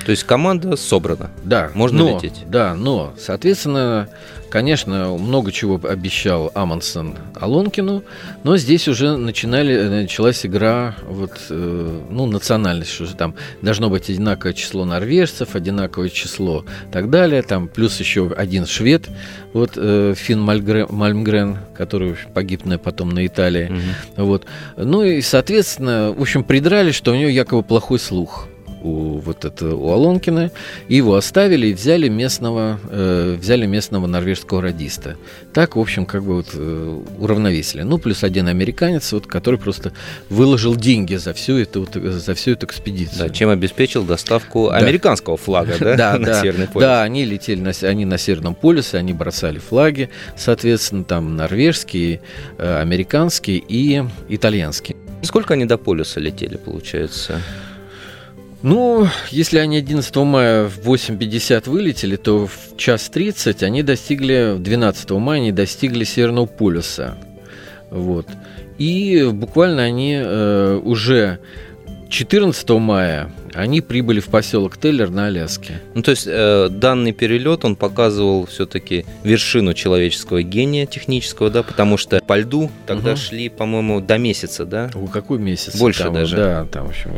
То 0.06 0.12
есть 0.12 0.24
команда 0.24 0.78
собрана. 0.78 1.32
Да. 1.44 1.72
Можно 1.74 2.04
но, 2.04 2.16
лететь. 2.16 2.44
Да, 2.48 2.76
но, 2.76 3.14
соответственно, 3.20 4.08
Конечно, 4.56 5.18
много 5.18 5.52
чего 5.52 5.78
обещал 5.84 6.50
Амонсон 6.54 7.18
Алонкину, 7.36 8.04
но 8.46 8.56
здесь 8.56 8.88
уже 8.88 9.18
начинали, 9.18 9.86
началась 9.90 10.46
игра 10.46 10.96
вот, 11.06 11.34
э, 11.50 12.02
ну, 12.10 12.26
национальность, 12.26 12.92
что 12.92 13.04
же 13.04 13.16
там 13.16 13.36
должно 13.62 13.90
быть 13.90 14.10
одинаковое 14.10 14.54
число 14.54 14.86
норвежцев, 14.86 15.58
одинаковое 15.58 16.08
число 16.08 16.64
и 16.88 16.94
так 16.94 17.10
далее, 17.10 17.42
там 17.42 17.68
плюс 17.68 18.00
еще 18.00 18.32
один 18.32 18.66
швед, 18.66 19.10
вот 19.52 19.72
э, 19.76 20.14
Финн 20.16 20.40
Мальгрен, 20.40 20.88
Мальмгрен, 20.90 21.58
который 21.74 22.16
погиб 22.34 22.62
потом 22.82 23.10
на 23.10 23.28
Италии, 23.28 23.74
угу. 24.16 24.26
вот. 24.26 24.46
Ну 24.78 25.04
и, 25.04 25.20
соответственно, 25.20 26.14
в 26.18 26.22
общем, 26.22 26.46
придрали, 26.46 26.92
что 26.92 27.12
у 27.12 27.16
него 27.16 27.30
якобы 27.30 27.62
плохой 27.62 28.00
слух 28.00 28.48
у 28.86 29.20
вот 29.20 29.46
это 29.46 29.76
у 29.76 29.90
Алонкина, 29.92 30.52
и 30.88 30.96
его 30.96 31.16
оставили 31.16 31.68
и 31.68 31.74
взяли 31.74 32.08
местного, 32.08 32.80
э, 32.90 33.38
взяли 33.40 33.66
местного 33.66 34.08
норвежского 34.08 34.62
радиста. 34.62 35.18
Так, 35.54 35.76
в 35.76 35.80
общем, 35.80 36.06
как 36.06 36.24
бы 36.24 36.36
вот 36.36 36.50
э, 36.54 37.00
уравновесили. 37.20 37.82
Ну, 37.82 37.98
плюс 37.98 38.24
один 38.24 38.48
американец, 38.48 39.12
вот, 39.12 39.28
который 39.28 39.60
просто 39.60 39.92
выложил 40.30 40.76
деньги 40.76 41.16
за 41.16 41.34
всю 41.34 41.58
эту, 41.58 41.82
вот, 41.82 41.96
за 41.96 42.34
всю 42.36 42.52
эту 42.52 42.68
экспедицию. 42.68 43.28
Да, 43.28 43.30
чем 43.30 43.50
обеспечил 43.50 44.04
доставку 44.04 44.70
да. 44.70 44.78
американского 44.78 45.38
флага, 45.38 45.74
да, 45.80 45.96
да, 45.98 46.14
на 46.20 46.26
да, 46.26 46.42
Северный 46.42 46.68
полюс. 46.68 46.82
Да, 46.82 47.04
они 47.04 47.26
летели, 47.26 47.60
на, 47.60 47.72
они 47.90 48.06
на 48.06 48.18
Северном 48.18 48.56
полюсе, 48.56 48.98
они 48.98 49.14
бросали 49.14 49.60
флаги, 49.60 50.10
соответственно, 50.38 51.04
там 51.04 51.36
норвежские, 51.36 52.22
э, 52.58 52.82
американские 52.82 53.64
и 53.68 54.04
итальянские. 54.30 54.98
Сколько 55.22 55.56
они 55.56 55.66
до 55.66 55.78
полюса 55.78 56.20
летели, 56.20 56.58
получается? 56.58 57.42
Ну, 58.66 59.08
если 59.30 59.60
они 59.60 59.78
11 59.78 60.16
мая 60.16 60.68
в 60.68 60.80
8.50 60.80 61.70
вылетели, 61.70 62.16
то 62.16 62.48
в 62.48 62.76
час 62.78 63.10
30 63.10 63.62
они 63.62 63.84
достигли, 63.84 64.56
12 64.58 65.12
мая 65.12 65.40
они 65.40 65.52
достигли 65.52 66.04
Северного 66.04 66.48
полюса. 66.48 67.16
Вот. 67.92 68.26
И 68.80 69.30
буквально 69.32 69.84
они 69.84 70.16
э, 70.20 70.82
уже 70.84 71.38
14 72.10 72.68
мая 72.72 73.32
они 73.56 73.82
прибыли 73.82 74.20
в 74.20 74.28
поселок 74.28 74.78
Теллер 74.78 75.10
на 75.10 75.28
Аляске. 75.28 75.82
Ну, 75.94 76.02
то 76.02 76.12
есть 76.12 76.28
э, 76.28 76.68
данный 76.70 77.14
перелет, 77.14 77.66
он 77.66 77.76
показывал 77.76 78.46
все-таки 78.46 79.06
вершину 79.24 79.74
человеческого 79.74 80.44
гения 80.44 80.86
технического, 80.86 81.50
да, 81.50 81.64
потому 81.64 81.98
что 81.98 82.20
по 82.20 82.38
льду 82.38 82.70
тогда 82.86 83.12
угу. 83.12 83.18
шли, 83.18 83.50
по-моему, 83.50 84.02
до 84.02 84.18
месяца, 84.18 84.66
да? 84.66 84.92
У 84.94 85.08
какой 85.08 85.40
месяц? 85.40 85.76
Больше 85.78 86.04
там, 86.04 86.14
даже. 86.14 86.36
Да, 86.36 86.66
там 86.72 86.88
в 86.88 86.90
общем. 86.90 87.12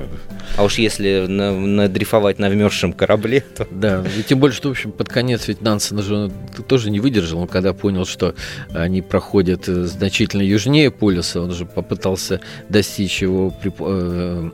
А 0.56 0.64
уж 0.64 0.78
если 0.78 1.26
на, 1.28 1.54
надрифовать 1.54 2.40
на 2.40 2.50
вмерзшем 2.50 2.94
корабле, 2.94 3.42
то... 3.56 3.68
Да, 3.72 4.04
и 4.18 4.24
тем 4.24 4.40
более, 4.40 4.56
что, 4.56 4.70
в 4.70 4.72
общем, 4.72 4.92
под 4.92 5.10
конец 5.10 5.48
ведь 5.48 5.62
Нансен 5.62 5.98
уже 5.98 6.32
тоже 6.68 6.92
не 6.92 7.00
выдержал, 7.00 7.40
он 7.40 7.48
когда 7.48 7.74
понял, 7.74 8.06
что 8.06 8.36
они 8.74 9.02
проходят 9.02 9.68
э, 9.68 9.84
значительно 9.86 10.42
южнее 10.42 10.92
полюса, 10.92 11.42
он 11.42 11.52
же 11.52 11.66
попытался 11.66 12.42
достичь 12.70 13.22
его 13.22 13.50
при, 13.50 13.74
э, 13.80 14.50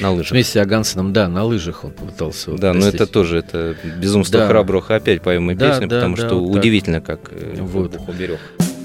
на 0.00 0.10
лыжах. 0.12 0.32
вместе 0.32 0.58
с 0.58 0.62
Агансеном 0.62 1.12
да, 1.16 1.28
на 1.28 1.44
лыжах 1.44 1.82
он 1.82 1.92
пытался. 1.92 2.50
Да, 2.58 2.74
но 2.74 2.86
это 2.86 3.06
тоже 3.06 3.38
это 3.38 3.74
безумство 3.98 4.40
да. 4.40 4.48
храбрых. 4.48 4.90
Опять 4.90 5.22
поем 5.22 5.44
мы 5.44 5.54
да, 5.54 5.70
песню, 5.70 5.88
да, 5.88 5.96
потому 5.96 6.16
да, 6.16 6.26
что 6.26 6.38
вот 6.38 6.58
удивительно, 6.58 7.00
так. 7.00 7.22
как 7.22 7.32
э, 7.32 7.56
вот. 7.58 7.98
Уберег. 8.06 8.38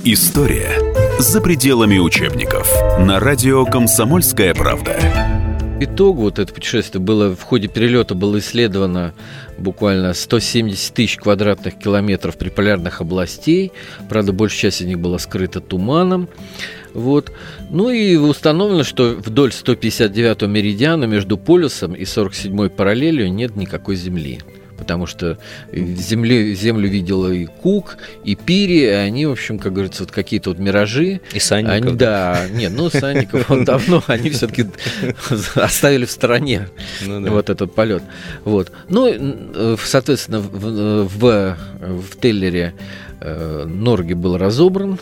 История 0.05 0.71
за 1.19 1.41
пределами 1.41 1.97
учебников. 1.97 2.71
На 2.99 3.19
радио 3.19 3.65
«Комсомольская 3.65 4.53
правда». 4.53 4.97
Итогу 5.81 6.21
вот 6.21 6.39
это 6.39 6.53
путешествие 6.53 7.01
было 7.01 7.35
в 7.35 7.41
ходе 7.41 7.67
перелета 7.67 8.15
было 8.15 8.39
исследовано 8.39 9.13
буквально 9.57 10.13
170 10.13 10.93
тысяч 10.93 11.17
квадратных 11.17 11.77
километров 11.79 12.37
приполярных 12.37 13.01
областей. 13.01 13.73
Правда, 14.07 14.31
большая 14.31 14.71
часть 14.71 14.81
из 14.81 14.85
них 14.85 14.99
была 14.99 15.19
скрыта 15.19 15.59
туманом. 15.59 16.29
Вот. 16.93 17.31
Ну 17.69 17.89
и 17.89 18.15
установлено, 18.15 18.83
что 18.83 19.15
вдоль 19.15 19.51
159-го 19.51 20.47
меридиана 20.47 21.05
между 21.05 21.37
полюсом 21.37 21.93
и 21.93 22.03
47-й 22.03 22.69
параллелью 22.69 23.31
нет 23.31 23.55
никакой 23.55 23.95
Земли 23.95 24.39
потому 24.81 25.05
что 25.05 25.37
земле, 25.71 26.55
землю 26.55 26.89
видела 26.89 27.31
и 27.31 27.45
Кук, 27.45 27.97
и 28.23 28.33
Пири, 28.33 28.79
и 28.79 28.87
они, 28.87 29.27
в 29.27 29.31
общем, 29.31 29.59
как 29.59 29.73
говорится, 29.73 30.01
вот 30.01 30.11
какие-то 30.11 30.49
вот 30.49 30.57
миражи. 30.57 31.21
И 31.33 31.39
Санников. 31.39 31.75
Они, 31.75 31.95
да, 31.95 32.47
нет, 32.51 32.73
ну, 32.75 32.89
Санников, 32.89 33.51
он 33.51 33.63
давно, 33.63 34.03
они 34.07 34.31
все-таки 34.31 34.65
оставили 35.53 36.05
в 36.05 36.11
стороне 36.11 36.67
ну, 37.05 37.21
да. 37.21 37.29
вот 37.29 37.51
этот 37.51 37.75
полет. 37.75 38.01
Вот. 38.43 38.71
Ну, 38.89 39.77
соответственно, 39.83 40.39
в, 40.39 41.07
в, 41.07 41.57
в 41.79 42.19
Теллере 42.19 42.73
э, 43.19 43.65
Норги 43.67 44.13
был 44.13 44.35
разобран, 44.37 44.97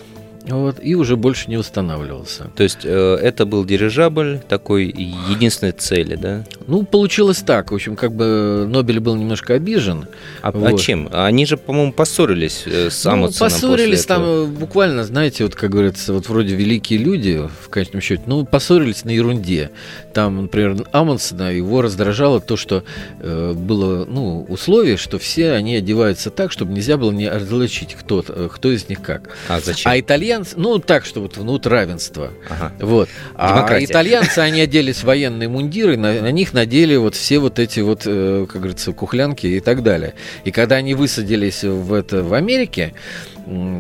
вот, 0.58 0.78
и 0.82 0.96
уже 0.96 1.16
больше 1.16 1.50
не 1.50 1.58
устанавливался. 1.58 2.50
То 2.56 2.64
есть 2.64 2.80
э, 2.84 3.20
это 3.22 3.46
был 3.46 3.66
дирижабль 3.66 4.40
такой 4.48 4.86
единственной 4.86 5.74
цели, 5.74 6.16
да? 6.16 6.44
Ну, 6.66 6.84
получилось 6.84 7.44
так. 7.46 7.72
В 7.72 7.76
общем, 7.76 7.96
как 7.96 8.14
бы 8.14 8.66
Нобель 8.68 9.00
был 9.00 9.16
немножко 9.16 9.54
обижен. 9.54 10.08
А, 10.42 10.50
а 10.50 10.52
вот. 10.52 10.74
а 10.74 10.78
чем? 10.78 11.08
Они 11.12 11.46
же, 11.46 11.58
по-моему, 11.58 11.92
поссорились 11.92 12.64
э, 12.66 12.90
с 12.90 13.06
ну, 13.06 13.30
Поссорились 13.32 14.06
там 14.06 14.22
этого. 14.22 14.46
буквально, 14.48 15.04
знаете, 15.04 15.44
вот 15.44 15.56
как 15.56 15.70
говорится, 15.70 16.14
вот 16.14 16.28
вроде 16.30 16.56
великие 16.56 17.00
люди, 17.00 17.48
в 17.62 17.70
конечном 17.70 18.02
счете, 18.02 18.24
ну, 18.26 18.46
поссорились 18.46 19.06
на 19.06 19.12
ерунде. 19.12 19.70
Там, 20.14 20.42
например, 20.44 20.88
Амундсена, 20.92 21.54
его 21.54 21.84
раздражало 21.84 22.42
то, 22.42 22.58
что 22.58 22.84
э, 23.20 23.54
было, 23.54 24.06
ну, 24.06 24.46
условие, 24.50 24.98
что 24.98 25.20
все 25.20 25.52
они 25.52 25.76
одеваются 25.76 26.32
так, 26.32 26.52
чтобы 26.52 26.74
нельзя 26.74 26.98
было 26.98 27.12
не 27.12 27.30
различить, 27.30 27.96
кто, 28.00 28.24
кто 28.24 28.72
из 28.72 28.90
них 28.90 29.02
как. 29.02 29.30
А 29.48 29.60
зачем? 29.60 29.92
А 29.92 30.00
итальянцы 30.00 30.39
итальянцы, 30.40 30.56
ну 30.58 30.80
так, 30.80 31.06
что 31.06 31.22
вот 31.22 31.38
внут 31.38 31.68
равенства. 31.68 32.32
Ага. 32.50 32.74
Вот. 32.80 33.10
А 33.36 33.78
итальянцы, 33.80 34.40
они 34.40 34.62
оделись 34.70 34.98
в 34.98 35.04
военные 35.04 35.50
мундиры, 35.50 35.98
на, 35.98 36.22
на 36.22 36.32
них 36.32 36.54
надели 36.54 36.96
вот 36.96 37.16
все 37.16 37.40
вот 37.40 37.60
эти 37.60 37.80
вот, 37.80 38.04
э, 38.06 38.46
как 38.48 38.62
говорится, 38.62 38.92
кухлянки 38.92 39.48
и 39.48 39.60
так 39.60 39.84
далее. 39.84 40.14
И 40.44 40.52
когда 40.52 40.78
они 40.78 40.94
высадились 40.94 41.64
в, 41.64 41.94
это, 41.94 42.24
в 42.24 42.34
Америке, 42.34 42.94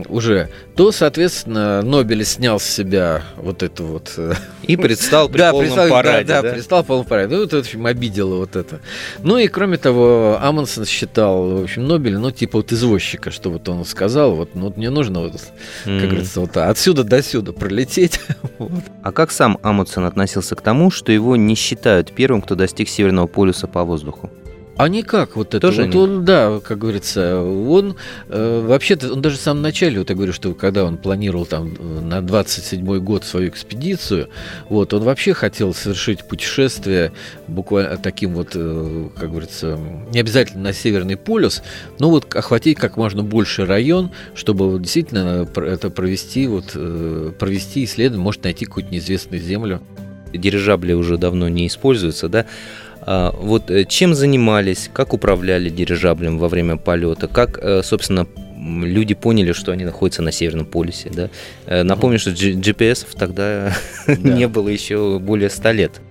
уже, 0.10 0.50
то, 0.76 0.92
соответственно, 0.92 1.82
Нобель 1.82 2.26
снял 2.26 2.60
с 2.60 2.64
себя 2.64 3.22
вот 3.38 3.62
эту 3.62 3.86
вот... 3.86 4.14
Э, 4.18 4.34
и 4.64 4.76
предстал 4.76 5.30
при 5.30 5.38
да, 5.38 5.52
полном 5.52 5.68
предстал, 5.68 5.90
параде. 5.90 6.28
Да, 6.28 6.42
да, 6.42 6.52
предстал 6.52 6.84
в 6.84 6.88
полном 6.88 7.06
параде. 7.06 7.36
Ну, 7.36 7.44
это, 7.44 7.58
в 7.58 7.60
общем, 7.60 7.86
обидело 7.86 8.36
вот 8.38 8.56
это. 8.56 8.80
Ну 9.22 9.38
и, 9.38 9.48
кроме 9.48 9.78
того, 9.78 10.40
Амундсен 10.42 10.86
считал, 10.86 11.50
в 11.50 11.64
общем, 11.64 11.88
Нобель, 11.88 12.18
ну, 12.18 12.32
типа 12.32 12.60
вот 12.60 12.72
извозчика, 12.72 13.30
что 13.30 13.52
вот 13.52 13.70
он 13.70 13.86
сказал, 13.86 14.36
вот, 14.36 14.56
ну, 14.56 14.74
мне 14.76 14.90
нужно, 14.90 15.22
вот, 15.22 15.34
mm. 15.86 16.00
как 16.00 16.10
говорится, 16.10 16.40
вот 16.40 16.58
отсюда 16.58 17.04
до 17.04 17.22
сюда 17.22 17.52
пролететь. 17.52 18.20
вот. 18.58 18.84
А 19.04 19.12
как 19.12 19.32
сам 19.32 19.60
Амундсен 19.62 20.04
относился 20.06 20.56
к 20.56 20.62
тому, 20.62 20.90
что 20.90 21.12
его 21.12 21.36
не 21.36 21.56
считают 21.56 22.12
первым, 22.12 22.42
кто 22.42 22.56
достиг 22.56 22.90
Северного 22.90 23.28
полюса 23.28 23.68
по 23.68 23.84
воздуху? 23.84 24.32
А 24.80 24.88
никак 24.88 25.36
вот 25.36 25.50
это. 25.50 25.60
Тоже 25.60 25.88
вот 25.88 25.96
он, 25.96 26.24
да, 26.24 26.62
как 26.64 26.78
говорится, 26.78 27.42
он 27.42 27.98
э, 28.30 28.66
вообще-то, 28.66 29.12
он 29.12 29.22
даже 29.22 29.36
в 29.36 29.42
самом 29.42 29.62
начале, 29.62 30.00
вот 30.00 30.10
я 30.10 30.16
говорю, 30.16 30.32
что 30.32 30.54
когда 30.54 30.86
он 30.86 30.96
планировал 30.96 31.46
там 31.46 31.74
на 32.08 32.20
27-й 32.20 33.02
год 33.02 33.26
свою 33.26 33.50
экспедицию, 33.50 34.30
вот, 34.70 34.94
он 34.94 35.04
вообще 35.04 35.34
хотел 35.34 35.74
совершить 35.74 36.24
путешествие 36.24 37.12
буквально 37.50 37.98
таким 37.98 38.34
вот, 38.36 38.52
э, 38.54 39.10
как 39.20 39.30
говорится, 39.32 39.78
не 40.14 40.22
обязательно 40.22 40.64
на 40.64 40.72
Северный 40.72 41.18
полюс, 41.18 41.62
но 42.00 42.10
вот 42.10 42.34
охватить 42.34 42.78
как 42.78 42.96
можно 42.96 43.22
больше 43.22 43.66
район, 43.66 44.12
чтобы 44.34 44.80
действительно 44.80 45.46
это 45.58 45.90
провести, 45.90 46.48
вот, 46.48 46.72
э, 46.76 47.34
провести 47.38 47.84
исследование, 47.84 48.24
может 48.24 48.46
найти 48.46 48.64
какую-то 48.64 48.94
неизвестную 48.94 49.42
землю. 49.42 49.82
Дирижабли 50.32 50.94
уже 50.94 51.18
давно 51.18 51.50
не 51.50 51.68
используются, 51.68 52.30
да? 52.30 52.46
А, 53.02 53.32
вот 53.32 53.70
э, 53.72 53.86
чем 53.86 54.14
занимались, 54.14 54.90
как 54.92 55.14
управляли 55.14 55.70
дирижаблем 55.70 56.38
во 56.38 56.48
время 56.48 56.78
полета, 56.78 57.28
как, 57.28 57.60
э, 57.62 57.82
собственно, 57.84 58.28
люди 58.58 59.14
поняли, 59.14 59.54
что 59.54 59.72
они 59.72 59.86
находятся 59.86 60.22
на 60.22 60.32
Северном 60.32 60.66
полюсе. 60.66 61.10
Да? 61.10 61.30
Э, 61.66 61.84
напомню, 61.84 62.20
что 62.20 62.32
GPS 62.32 63.08
тогда 63.18 63.74
да. 64.08 64.16
не 64.16 64.48
было 64.48 64.70
еще 64.70 65.20
более 65.20 65.50
100 65.50 65.72
лет. 65.72 66.02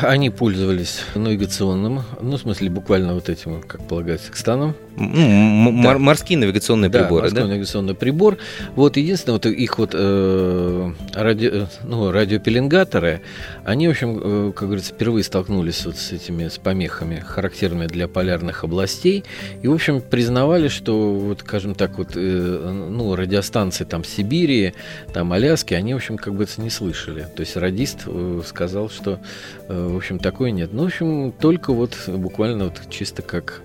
Они 0.00 0.30
пользовались 0.30 1.00
навигационным, 1.14 2.02
ну, 2.22 2.36
в 2.36 2.40
смысле, 2.40 2.70
буквально 2.70 3.12
вот 3.12 3.28
этим, 3.28 3.60
как 3.60 3.86
полагается, 3.86 4.32
кстаном. 4.32 4.74
Ну, 4.96 5.82
да. 5.82 5.98
морские 5.98 6.38
навигационные 6.38 6.90
да, 6.90 7.00
приборы, 7.00 7.22
морской 7.22 7.42
да? 7.42 7.48
навигационный 7.48 7.94
прибор. 7.94 8.38
Вот 8.76 8.96
единственное, 8.96 9.34
вот 9.34 9.46
их 9.46 9.78
вот 9.78 9.90
э, 9.94 10.92
радио, 11.14 11.66
ну, 11.84 12.10
радиопеленгаторы, 12.10 13.22
они, 13.64 13.88
в 13.88 13.92
общем, 13.92 14.20
э, 14.22 14.52
как 14.54 14.68
говорится, 14.68 14.92
впервые 14.92 15.24
столкнулись 15.24 15.84
вот 15.86 15.96
с 15.96 16.12
этими, 16.12 16.48
с 16.48 16.58
помехами, 16.58 17.20
характерными 17.20 17.86
для 17.86 18.06
полярных 18.06 18.64
областей, 18.64 19.24
и, 19.62 19.68
в 19.68 19.72
общем, 19.72 20.00
признавали, 20.00 20.68
что, 20.68 21.14
вот, 21.14 21.40
скажем 21.40 21.74
так, 21.74 21.96
вот, 21.98 22.10
э, 22.14 22.86
ну, 22.90 23.16
радиостанции 23.16 23.84
там 23.84 24.04
Сибири, 24.04 24.74
там 25.12 25.32
Аляски, 25.32 25.74
они, 25.74 25.94
в 25.94 25.96
общем, 25.96 26.16
как 26.18 26.34
бы 26.34 26.44
это 26.44 26.60
не 26.60 26.70
слышали. 26.70 27.26
То 27.34 27.40
есть 27.40 27.56
радист 27.56 28.00
э, 28.06 28.42
сказал, 28.46 28.90
что 28.90 29.20
э, 29.68 29.88
в 29.88 29.96
общем, 29.96 30.18
такой 30.18 30.52
нет. 30.52 30.72
Ну, 30.72 30.84
в 30.84 30.86
общем, 30.86 31.32
только 31.32 31.72
вот 31.72 31.96
буквально 32.06 32.64
вот 32.64 32.80
чисто 32.90 33.22
как 33.22 33.62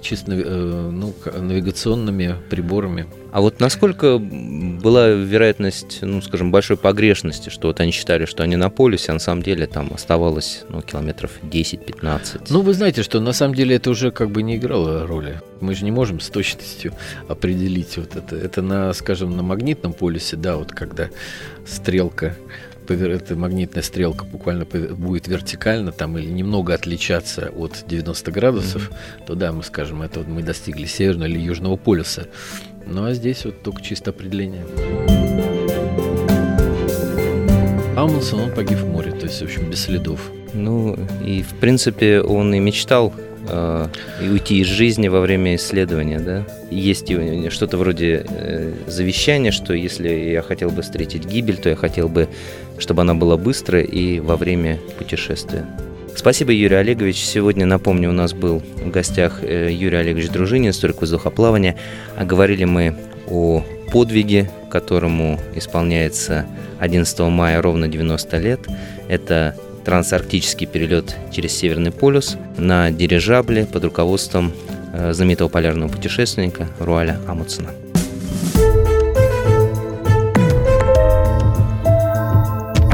чисто 0.00 0.32
э, 0.32 0.90
ну, 0.90 1.14
навигационными 1.36 2.36
приборами. 2.50 3.06
А 3.32 3.40
вот 3.40 3.60
насколько 3.60 4.18
была 4.18 5.08
вероятность, 5.08 5.98
ну, 6.02 6.22
скажем, 6.22 6.50
большой 6.50 6.76
погрешности, 6.76 7.48
что 7.50 7.68
вот 7.68 7.80
они 7.80 7.90
считали, 7.90 8.26
что 8.26 8.42
они 8.42 8.56
на 8.56 8.70
полюсе, 8.70 9.10
а 9.10 9.14
на 9.14 9.20
самом 9.20 9.42
деле 9.42 9.66
там 9.66 9.90
оставалось, 9.92 10.64
ну, 10.68 10.82
километров 10.82 11.32
10-15? 11.42 12.46
Ну, 12.50 12.60
вы 12.60 12.74
знаете, 12.74 13.02
что 13.02 13.20
на 13.20 13.32
самом 13.32 13.54
деле 13.54 13.76
это 13.76 13.90
уже 13.90 14.10
как 14.10 14.30
бы 14.30 14.42
не 14.42 14.56
играло 14.56 15.06
роли. 15.06 15.40
Мы 15.60 15.74
же 15.74 15.84
не 15.84 15.90
можем 15.90 16.20
с 16.20 16.28
точностью 16.28 16.92
определить 17.28 17.96
вот 17.96 18.14
это. 18.16 18.36
Это 18.36 18.62
на, 18.62 18.92
скажем, 18.92 19.36
на 19.36 19.42
магнитном 19.42 19.92
полюсе, 19.92 20.36
да, 20.36 20.56
вот 20.56 20.72
когда 20.72 21.10
стрелка 21.66 22.36
эта 22.90 23.36
магнитная 23.36 23.82
стрелка 23.82 24.24
буквально 24.24 24.64
будет 24.64 25.28
вертикально 25.28 25.92
там 25.92 26.18
или 26.18 26.30
немного 26.30 26.74
отличаться 26.74 27.50
от 27.56 27.84
90 27.86 28.30
градусов, 28.30 28.90
mm-hmm. 28.90 29.26
то 29.26 29.34
да, 29.34 29.52
мы 29.52 29.62
скажем, 29.62 30.02
это 30.02 30.20
вот 30.20 30.28
мы 30.28 30.42
достигли 30.42 30.86
северного 30.86 31.28
или 31.28 31.38
южного 31.38 31.76
полюса. 31.76 32.26
Ну 32.86 33.04
а 33.04 33.14
здесь 33.14 33.44
вот 33.44 33.62
только 33.62 33.82
чисто 33.82 34.10
определение. 34.10 34.64
Амундсен, 37.96 38.40
он 38.40 38.50
погиб 38.50 38.78
в 38.78 38.88
море, 38.88 39.12
то 39.12 39.26
есть, 39.26 39.40
в 39.40 39.44
общем, 39.44 39.70
без 39.70 39.84
следов. 39.84 40.20
Ну, 40.52 40.98
и, 41.24 41.42
в 41.42 41.54
принципе, 41.60 42.20
он 42.20 42.52
и 42.52 42.58
мечтал 42.58 43.12
э, 43.48 43.86
и 44.20 44.28
уйти 44.28 44.60
из 44.60 44.66
жизни 44.66 45.06
во 45.06 45.20
время 45.20 45.54
исследования, 45.54 46.18
да? 46.18 46.44
Есть 46.70 47.12
что-то 47.50 47.76
вроде 47.76 48.26
э, 48.28 48.72
завещания, 48.88 49.52
что 49.52 49.74
если 49.74 50.08
я 50.08 50.42
хотел 50.42 50.70
бы 50.70 50.82
встретить 50.82 51.24
гибель, 51.24 51.56
то 51.56 51.68
я 51.68 51.76
хотел 51.76 52.08
бы, 52.08 52.28
чтобы 52.78 53.02
она 53.02 53.14
была 53.14 53.36
быстрой 53.36 53.84
и 53.84 54.20
во 54.20 54.36
время 54.36 54.78
путешествия. 54.98 55.66
Спасибо, 56.16 56.52
Юрий 56.52 56.76
Олегович. 56.76 57.16
Сегодня, 57.16 57.66
напомню, 57.66 58.10
у 58.10 58.12
нас 58.12 58.32
был 58.32 58.62
в 58.76 58.90
гостях 58.90 59.42
э, 59.42 59.70
Юрий 59.72 59.96
Олегович 59.96 60.30
Дружинин, 60.30 60.70
историк 60.70 61.00
воздухоплавания. 61.00 61.76
А 62.16 62.24
говорили 62.24 62.64
мы 62.64 62.94
о 63.28 63.64
подвиге, 63.92 64.50
которому 64.70 65.40
исполняется 65.54 66.46
11 66.78 67.18
мая 67.20 67.60
ровно 67.60 67.88
90 67.88 68.38
лет. 68.38 68.60
Это 69.08 69.56
трансарктический 69.84 70.66
перелет 70.66 71.16
через 71.30 71.52
Северный 71.52 71.92
полюс 71.92 72.36
на 72.56 72.90
дирижабле 72.90 73.66
под 73.66 73.84
руководством 73.84 74.52
э, 74.92 75.12
знаменитого 75.12 75.48
полярного 75.48 75.90
путешественника 75.90 76.68
Руаля 76.78 77.18
Амутсона. 77.26 77.70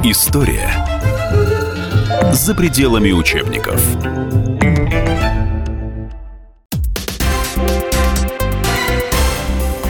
История 0.03 0.71
за 2.33 2.55
пределами 2.55 3.13
учебников. 3.13 3.81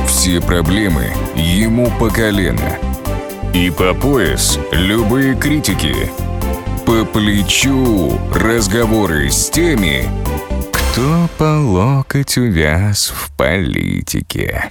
Все 0.07 0.41
проблемы 0.41 1.13
ему 1.35 1.91
по 1.99 2.11
колено. 2.11 2.79
И 3.55 3.71
по 3.71 3.95
пояс 3.95 4.59
любые 4.73 5.35
критики– 5.35 5.95
по 6.91 7.05
плечу 7.05 8.19
разговоры 8.35 9.31
с 9.31 9.49
теми, 9.49 10.09
кто 10.73 11.29
по 11.39 11.61
локоть 11.61 12.37
увяз 12.37 13.13
в 13.15 13.31
политике. 13.37 14.71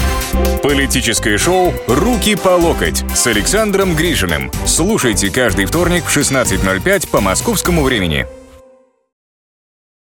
Политическое 0.63 1.37
шоу 1.37 1.73
«Руки 1.87 2.35
по 2.35 2.49
локоть» 2.49 3.03
с 3.15 3.27
Александром 3.27 3.95
Гришиным. 3.95 4.51
Слушайте 4.65 5.29
каждый 5.29 5.65
вторник 5.65 6.05
в 6.05 6.15
16.05 6.15 7.09
по 7.09 7.21
московскому 7.21 7.83
времени. 7.83 8.27